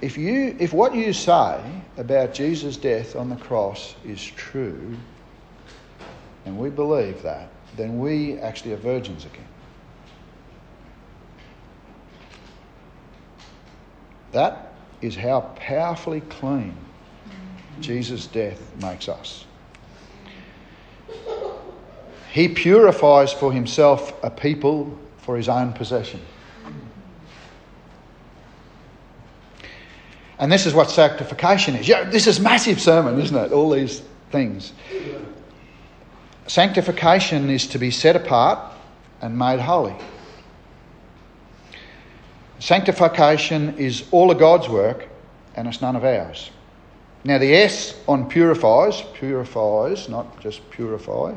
if 0.00 0.18
you 0.18 0.56
if 0.58 0.72
what 0.72 0.94
you 0.94 1.12
say 1.12 1.62
about 1.96 2.34
Jesus' 2.34 2.76
death 2.76 3.14
on 3.14 3.28
the 3.28 3.36
cross 3.36 3.94
is 4.04 4.24
true, 4.24 4.96
and 6.44 6.58
we 6.58 6.70
believe 6.70 7.22
that, 7.22 7.48
then 7.76 7.98
we 7.98 8.38
actually 8.38 8.72
are 8.72 8.78
virgins 8.78 9.24
again. 9.24 9.46
That 14.32 14.72
is 15.02 15.14
how 15.14 15.52
powerfully 15.56 16.22
clean 16.22 16.74
Jesus' 17.80 18.26
death 18.26 18.74
makes 18.82 19.08
us. 19.08 19.44
He 22.32 22.48
purifies 22.48 23.30
for 23.30 23.52
himself 23.52 24.14
a 24.24 24.30
people 24.30 24.98
for 25.18 25.36
his 25.36 25.50
own 25.50 25.74
possession. 25.74 26.18
And 30.38 30.50
this 30.50 30.64
is 30.64 30.72
what 30.72 30.88
sanctification 30.88 31.76
is. 31.76 31.86
Yeah, 31.86 32.04
this 32.04 32.26
is 32.26 32.40
massive 32.40 32.80
sermon, 32.80 33.20
isn't 33.20 33.36
it? 33.36 33.52
All 33.52 33.68
these 33.68 34.00
things. 34.30 34.72
Sanctification 36.46 37.50
is 37.50 37.66
to 37.66 37.78
be 37.78 37.90
set 37.90 38.16
apart 38.16 38.58
and 39.20 39.38
made 39.38 39.60
holy. 39.60 39.94
Sanctification 42.60 43.76
is 43.76 44.04
all 44.10 44.30
of 44.30 44.38
God's 44.38 44.70
work 44.70 45.06
and 45.54 45.68
it's 45.68 45.82
none 45.82 45.96
of 45.96 46.04
ours. 46.04 46.50
Now, 47.24 47.36
the 47.36 47.54
S 47.54 47.94
on 48.08 48.26
purifies, 48.26 49.02
purifies, 49.12 50.08
not 50.08 50.40
just 50.40 50.68
purify, 50.70 51.34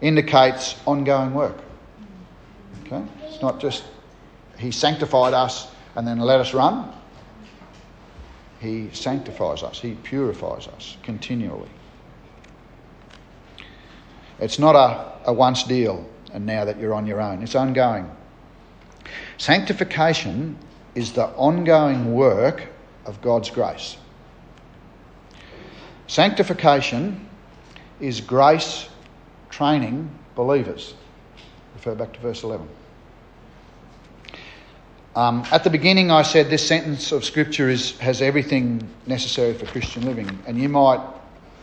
indicates 0.00 0.76
ongoing 0.86 1.34
work. 1.34 1.56
Okay? 2.84 3.02
It's 3.24 3.42
not 3.42 3.60
just 3.60 3.84
He 4.58 4.70
sanctified 4.70 5.34
us 5.34 5.68
and 5.94 6.06
then 6.06 6.18
let 6.18 6.40
us 6.40 6.54
run. 6.54 6.92
He 8.60 8.90
sanctifies 8.92 9.62
us, 9.62 9.80
He 9.80 9.94
purifies 10.02 10.68
us 10.68 10.96
continually. 11.02 11.70
It's 14.38 14.58
not 14.58 14.74
a, 14.76 15.30
a 15.30 15.32
once 15.32 15.62
deal 15.62 16.06
and 16.32 16.44
now 16.44 16.64
that 16.64 16.78
you're 16.78 16.94
on 16.94 17.06
your 17.06 17.20
own, 17.20 17.42
it's 17.42 17.54
ongoing. 17.54 18.10
Sanctification 19.38 20.58
is 20.94 21.12
the 21.12 21.26
ongoing 21.28 22.14
work 22.14 22.68
of 23.04 23.20
God's 23.22 23.50
grace. 23.50 23.96
Sanctification 26.06 27.28
is 28.00 28.20
grace 28.20 28.88
training 29.50 30.10
believers. 30.34 30.94
Refer 31.74 31.94
back 31.94 32.12
to 32.12 32.20
verse 32.20 32.42
11. 32.42 32.68
Um, 35.16 35.44
at 35.50 35.64
the 35.64 35.70
beginning, 35.70 36.10
I 36.10 36.20
said 36.20 36.50
this 36.50 36.66
sentence 36.66 37.10
of 37.10 37.24
Scripture 37.24 37.70
is, 37.70 37.98
has 37.98 38.20
everything 38.20 38.86
necessary 39.06 39.54
for 39.54 39.64
Christian 39.64 40.04
living. 40.04 40.38
And 40.46 40.60
you 40.60 40.68
might, 40.68 41.00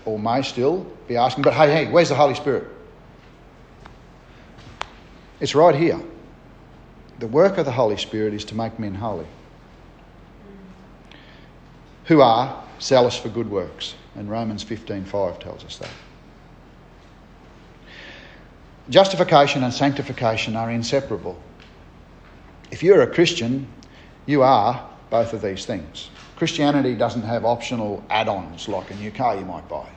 or 0.06 0.18
may 0.18 0.42
still, 0.42 0.88
be 1.08 1.18
asking, 1.18 1.44
but 1.44 1.54
hey, 1.54 1.72
hey, 1.72 1.92
where's 1.92 2.10
the 2.10 2.16
Holy 2.16 2.34
Spirit? 2.34 2.68
It's 5.40 5.54
right 5.54 5.76
here. 5.76 6.00
The 7.20 7.28
work 7.28 7.60
of 7.60 7.66
the 7.66 7.72
Holy 7.72 7.98
Spirit 7.98 8.34
is 8.34 8.44
to 8.46 8.56
make 8.56 8.80
men 8.80 8.96
holy, 8.96 9.28
who 12.06 12.22
are 12.22 12.64
zealous 12.80 13.16
for 13.16 13.30
good 13.30 13.50
works. 13.50 13.94
And 14.16 14.30
Romans 14.30 14.64
15:5 14.64 15.40
tells 15.40 15.64
us 15.64 15.78
that. 15.78 15.90
Justification 18.90 19.64
and 19.64 19.74
sanctification 19.74 20.56
are 20.56 20.70
inseparable. 20.70 21.42
If 22.70 22.84
you're 22.84 23.02
a 23.02 23.08
Christian, 23.08 23.68
you 24.26 24.44
are 24.44 24.90
both 25.10 25.34
of 25.34 25.42
these 25.42 25.66
things. 25.66 26.10
Christianity 26.36 26.96
doesn't 26.96 27.22
have 27.22 27.46
optional 27.46 28.04
add 28.10 28.28
ons 28.28 28.68
like 28.68 28.92
a 28.92 28.96
new 28.96 29.12
car 29.12 29.38
you 29.38 29.46
might 29.46 29.68
buy. 29.70 29.88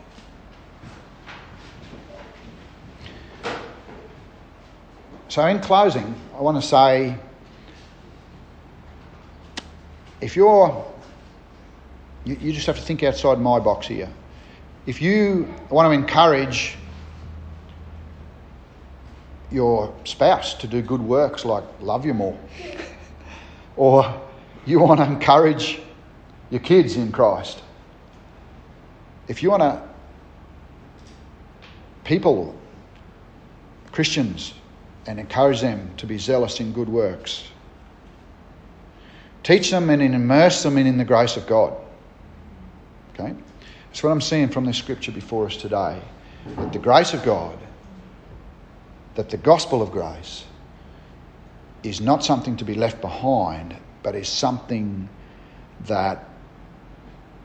So, 5.29 5.45
in 5.47 5.59
closing, 5.61 6.15
I 6.37 6.41
want 6.41 6.61
to 6.63 6.67
say 6.67 7.19
if 10.21 10.37
you're, 10.37 10.87
you, 12.25 12.37
you 12.41 12.53
just 12.53 12.67
have 12.67 12.77
to 12.77 12.83
think 12.83 13.03
outside 13.03 13.41
my 13.41 13.59
box 13.59 13.89
here. 13.89 14.09
If 14.87 15.03
you 15.03 15.53
want 15.69 15.93
to 15.93 15.93
encourage 15.93 16.77
your 19.51 19.95
spouse 20.05 20.55
to 20.55 20.67
do 20.67 20.83
good 20.83 21.01
works 21.01 21.45
like 21.45 21.65
love 21.81 22.05
you 22.05 22.15
more, 22.15 22.39
or 23.77 24.21
you 24.65 24.81
want 24.81 24.99
to 24.99 25.07
encourage 25.07 25.81
your 26.51 26.61
kids 26.61 26.97
in 26.97 27.13
Christ, 27.13 27.63
if 29.29 29.43
you 29.43 29.51
want 29.51 29.63
to, 29.63 29.83
people, 32.05 32.55
Christians, 33.93 34.55
and 35.07 35.19
encourage 35.19 35.61
them 35.61 35.91
to 35.97 36.07
be 36.07 36.19
zealous 36.19 36.61
in 36.61 36.73
good 36.73 36.89
works. 36.89 37.45
Teach 39.43 39.71
them 39.71 39.91
and 39.91 40.03
immerse 40.03 40.63
them 40.63 40.77
in, 40.77 40.99
the 40.99 41.05
grace 41.05 41.37
of 41.37 41.47
God. 41.47 41.73
Okay? 43.15 43.33
That's 43.87 44.03
what 44.03 44.11
I'm 44.11 44.21
seeing 44.21 44.49
from 44.49 44.65
this 44.65 44.77
scripture 44.77 45.13
before 45.13 45.47
us 45.47 45.57
today. 45.57 46.01
That 46.57 46.73
the 46.73 46.79
grace 46.79 47.15
of 47.15 47.23
God, 47.25 47.57
that 49.17 49.31
the 49.31 49.39
gospel 49.39 49.83
of 49.83 49.93
grace 49.93 50.45
is 51.85 52.01
not 52.01 52.25
something 52.25 52.57
to 52.59 52.65
be 52.65 52.75
left 52.75 53.01
behind, 53.03 53.77
but 54.03 54.15
is 54.17 54.29
something 54.29 55.09
that 55.87 56.25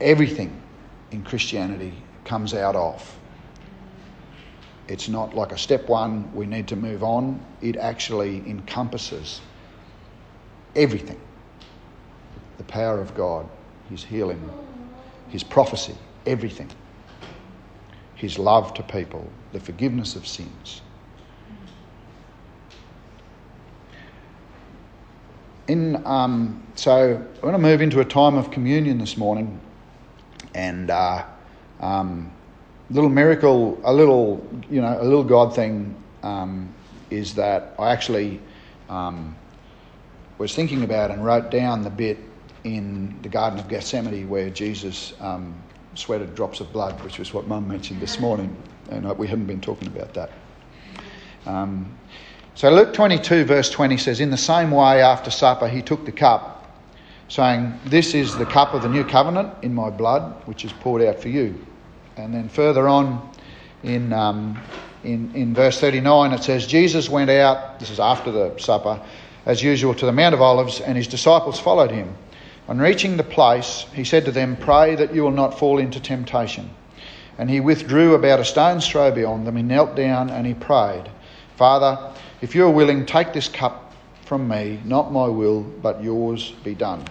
everything 0.01 0.61
in 1.11 1.23
Christianity 1.23 1.93
comes 2.25 2.53
out 2.53 2.75
of. 2.75 3.19
It's 4.87 5.09
not 5.09 5.35
like 5.35 5.53
a 5.53 5.57
step 5.59 5.89
one, 5.89 6.33
we 6.35 6.45
need 6.47 6.67
to 6.69 6.77
move 6.77 7.03
on. 7.03 7.43
It 7.61 7.77
actually 7.77 8.37
encompasses 8.49 9.41
everything 10.75 11.19
the 12.57 12.63
power 12.65 13.01
of 13.01 13.15
God, 13.15 13.47
His 13.89 14.03
healing, 14.03 14.51
His 15.29 15.43
prophecy, 15.43 15.95
everything. 16.25 16.69
his 18.15 18.39
love 18.39 18.73
to 18.75 18.83
people, 18.83 19.27
the 19.53 19.59
forgiveness 19.59 20.15
of 20.15 20.27
sins. 20.27 20.81
In, 25.71 26.05
um, 26.05 26.61
so 26.75 27.15
I'm 27.15 27.41
going 27.41 27.53
to 27.53 27.57
move 27.57 27.81
into 27.81 28.01
a 28.01 28.03
time 28.03 28.35
of 28.35 28.51
communion 28.51 28.97
this 28.97 29.15
morning, 29.15 29.57
and 30.53 30.89
uh, 30.89 31.23
um, 31.79 32.29
little 32.89 33.09
miracle, 33.09 33.79
a 33.85 33.93
little 33.93 34.45
you 34.69 34.81
know, 34.81 34.97
a 34.99 35.05
little 35.05 35.23
God 35.23 35.55
thing 35.55 35.95
um, 36.23 36.73
is 37.09 37.35
that 37.35 37.73
I 37.79 37.93
actually 37.93 38.41
um, 38.89 39.33
was 40.39 40.53
thinking 40.53 40.83
about 40.83 41.09
and 41.09 41.23
wrote 41.23 41.49
down 41.49 41.83
the 41.83 41.89
bit 41.89 42.17
in 42.65 43.17
the 43.21 43.29
Garden 43.29 43.57
of 43.57 43.69
Gethsemane 43.69 44.27
where 44.27 44.49
Jesus 44.49 45.13
um, 45.21 45.55
sweated 45.95 46.35
drops 46.35 46.59
of 46.59 46.73
blood, 46.73 47.01
which 47.01 47.17
was 47.17 47.33
what 47.33 47.47
Mum 47.47 47.65
mentioned 47.65 48.01
this 48.01 48.19
morning, 48.19 48.53
and 48.89 49.07
we 49.17 49.25
haven't 49.25 49.45
been 49.45 49.61
talking 49.61 49.87
about 49.87 50.13
that. 50.15 50.31
So 52.53 52.69
Luke 52.69 52.93
22, 52.93 53.45
verse 53.45 53.69
20 53.69 53.97
says, 53.97 54.19
In 54.19 54.29
the 54.29 54.37
same 54.37 54.71
way, 54.71 55.01
after 55.01 55.31
supper, 55.31 55.67
he 55.67 55.81
took 55.81 56.05
the 56.05 56.11
cup, 56.11 56.69
saying, 57.29 57.73
This 57.85 58.13
is 58.13 58.37
the 58.37 58.45
cup 58.45 58.73
of 58.73 58.81
the 58.81 58.89
new 58.89 59.05
covenant 59.05 59.53
in 59.61 59.73
my 59.73 59.89
blood, 59.89 60.35
which 60.45 60.65
is 60.65 60.73
poured 60.73 61.01
out 61.01 61.19
for 61.19 61.29
you. 61.29 61.65
And 62.17 62.33
then 62.33 62.49
further 62.49 62.87
on 62.87 63.31
in, 63.83 64.11
um, 64.13 64.61
in, 65.03 65.33
in 65.33 65.53
verse 65.53 65.79
39, 65.79 66.33
it 66.33 66.43
says, 66.43 66.67
Jesus 66.67 67.09
went 67.09 67.29
out, 67.29 67.79
this 67.79 67.89
is 67.89 67.99
after 67.99 68.31
the 68.31 68.57
supper, 68.57 69.01
as 69.45 69.63
usual, 69.63 69.95
to 69.95 70.05
the 70.05 70.11
Mount 70.11 70.35
of 70.35 70.41
Olives, 70.41 70.81
and 70.81 70.97
his 70.97 71.07
disciples 71.07 71.59
followed 71.59 71.89
him. 71.89 72.13
On 72.67 72.77
reaching 72.77 73.17
the 73.17 73.23
place, 73.23 73.85
he 73.93 74.03
said 74.03 74.25
to 74.25 74.31
them, 74.31 74.55
Pray 74.55 74.95
that 74.95 75.15
you 75.15 75.23
will 75.23 75.31
not 75.31 75.57
fall 75.57 75.79
into 75.79 75.99
temptation. 75.99 76.69
And 77.37 77.49
he 77.49 77.59
withdrew 77.59 78.13
about 78.13 78.39
a 78.39 78.45
stone's 78.45 78.87
throw 78.87 79.09
beyond 79.09 79.47
them. 79.47 79.55
He 79.55 79.63
knelt 79.63 79.95
down 79.95 80.29
and 80.29 80.45
he 80.45 80.53
prayed, 80.53 81.09
Father, 81.55 82.13
if 82.41 82.55
you 82.55 82.65
are 82.65 82.71
willing, 82.71 83.05
take 83.05 83.33
this 83.33 83.47
cup 83.47 83.93
from 84.25 84.47
me, 84.47 84.79
not 84.83 85.11
my 85.11 85.27
will, 85.27 85.61
but 85.61 86.03
yours 86.03 86.51
be 86.63 86.73
done. 86.73 87.05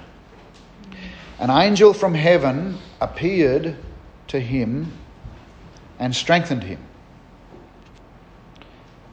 An 1.38 1.51
angel 1.51 1.95
from 1.95 2.14
heaven 2.14 2.79
appeared 3.01 3.77
to 4.29 4.40
him 4.40 4.93
and 5.99 6.14
strengthened 6.14 6.64
him. 6.64 6.81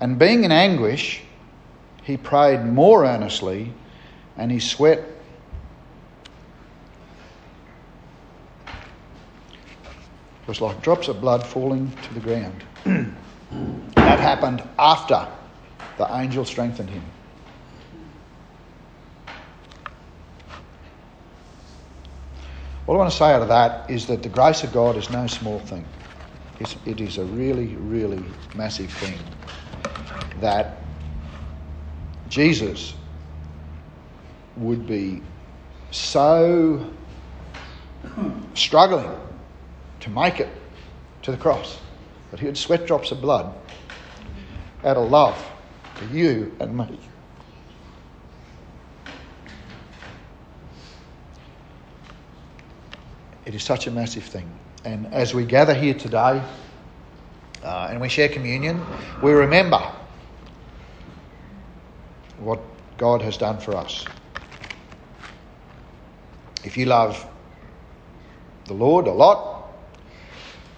And 0.01 0.17
being 0.17 0.43
in 0.43 0.51
anguish, 0.51 1.21
he 2.03 2.17
prayed 2.17 2.65
more 2.65 3.05
earnestly, 3.05 3.73
and 4.37 4.51
his 4.51 4.69
sweat 4.69 5.03
was 10.47 10.61
like 10.61 10.81
drops 10.81 11.09
of 11.09 11.19
blood 11.19 11.45
falling 11.45 11.91
to 12.03 12.13
the 12.13 12.19
ground. 12.19 12.63
that 13.95 14.19
happened 14.19 14.63
after 14.79 15.27
the 15.97 16.07
angel 16.15 16.45
strengthened 16.45 16.89
him. 16.89 17.03
What 22.85 22.95
I 22.95 22.97
want 22.99 23.11
to 23.11 23.17
say 23.17 23.33
out 23.33 23.41
of 23.41 23.49
that 23.49 23.89
is 23.89 24.07
that 24.07 24.23
the 24.23 24.29
grace 24.29 24.63
of 24.63 24.71
God 24.71 24.95
is 24.95 25.09
no 25.09 25.27
small 25.27 25.59
thing. 25.59 25.85
It's, 26.59 26.75
it 26.85 27.01
is 27.01 27.17
a 27.17 27.25
really, 27.25 27.75
really 27.75 28.23
massive 28.55 28.89
thing 28.91 29.19
that 30.39 30.77
Jesus 32.29 32.93
would 34.55 34.87
be 34.87 35.21
so 35.91 36.89
struggling 38.53 39.11
to 39.99 40.09
make 40.09 40.39
it 40.39 40.49
to 41.23 41.31
the 41.31 41.37
cross 41.37 41.79
that 42.31 42.39
he 42.39 42.45
would 42.45 42.57
sweat 42.57 42.87
drops 42.87 43.11
of 43.11 43.21
blood 43.21 43.53
out 44.83 44.97
of 44.97 45.09
love 45.09 45.56
for 45.97 46.05
you 46.05 46.55
and 46.59 46.77
me. 46.77 46.99
It 53.45 53.55
is 53.55 53.63
such 53.63 53.87
a 53.87 53.91
massive 53.91 54.23
thing. 54.23 54.47
And 54.85 55.11
as 55.13 55.33
we 55.33 55.43
gather 55.43 55.73
here 55.73 55.95
today 55.95 56.41
uh, 57.63 57.87
and 57.89 57.99
we 57.99 58.09
share 58.09 58.29
communion, 58.29 58.85
we 59.21 59.31
remember 59.31 59.81
what 62.39 62.59
God 62.97 63.21
has 63.23 63.37
done 63.37 63.57
for 63.57 63.75
us. 63.75 64.05
If 66.63 66.77
you 66.77 66.85
love 66.85 67.25
the 68.65 68.73
Lord 68.73 69.07
a 69.07 69.13
lot, 69.13 69.71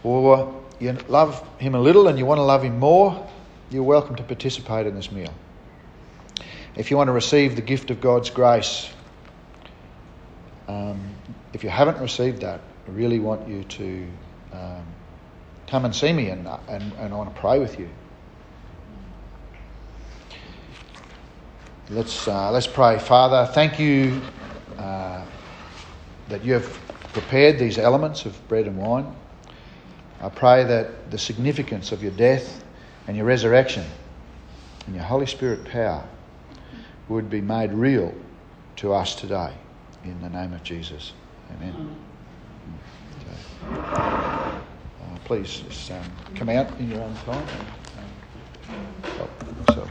or 0.04 0.64
you 0.80 0.98
love 1.10 1.44
Him 1.58 1.76
a 1.76 1.80
little 1.80 2.08
and 2.08 2.18
you 2.18 2.26
want 2.26 2.38
to 2.38 2.44
love 2.44 2.64
Him 2.64 2.80
more, 2.80 3.28
you're 3.72 3.84
welcome 3.84 4.16
to 4.16 4.24
participate 4.24 4.88
in 4.88 4.96
this 4.96 5.12
meal. 5.12 5.34
If 6.76 6.90
you 6.90 6.98
want 6.98 7.08
to 7.08 7.12
receive 7.12 7.56
the 7.56 7.62
gift 7.62 7.92
of 7.92 8.02
God's 8.02 8.30
grace, 8.30 8.90
um, 10.68 11.00
if 11.54 11.64
you 11.64 11.70
haven't 11.70 12.00
received 12.00 12.42
that, 12.42 12.62
I 12.88 12.92
really 12.92 13.20
want 13.20 13.48
you 13.48 13.64
to 13.64 14.08
um, 14.54 14.86
come 15.68 15.86
and 15.86 15.96
see 15.96 16.12
me 16.12 16.30
and, 16.30 16.48
and, 16.68 16.94
and 16.94 17.14
I 17.14 17.18
want 17.18 17.34
to 17.34 17.40
pray 17.40 17.60
with 17.60 17.80
you. 17.80 17.90
Let's, 21.92 22.28
uh, 22.28 22.52
let's 22.52 22.68
pray. 22.68 22.98
Father, 22.98 23.52
thank 23.52 23.80
you 23.80 24.22
uh, 24.78 25.24
that 26.30 26.44
you 26.44 26.54
have 26.54 26.66
prepared 27.14 27.60
these 27.60 27.78
elements 27.78 28.26
of 28.26 28.48
bread 28.48 28.66
and 28.66 28.78
wine. 28.78 29.16
I 30.22 30.30
pray 30.30 30.64
that 30.64 31.12
the 31.12 31.18
significance 31.18 31.92
of 31.92 32.02
your 32.02 32.12
death 32.12 32.64
and 33.10 33.18
your 33.18 33.26
resurrection 33.26 33.84
and 34.86 34.96
your 34.96 35.04
Holy 35.04 35.26
Spirit 35.26 35.66
power 35.66 36.08
would 37.08 37.28
be 37.28 37.42
made 37.42 37.74
real 37.74 38.14
to 38.76 38.94
us 38.94 39.16
today 39.16 39.52
in 40.04 40.22
the 40.22 40.30
name 40.30 40.54
of 40.54 40.62
Jesus. 40.62 41.14
Amen. 41.58 41.96
Uh, 43.66 44.62
please 45.26 45.64
just 45.68 45.90
um, 45.90 46.04
come 46.36 46.50
out 46.50 46.68
in 46.80 46.92
your 46.92 47.02
own 47.02 47.16
time 47.26 47.48
and 47.98 49.06
help 49.16 49.32
yourself. 49.68 49.89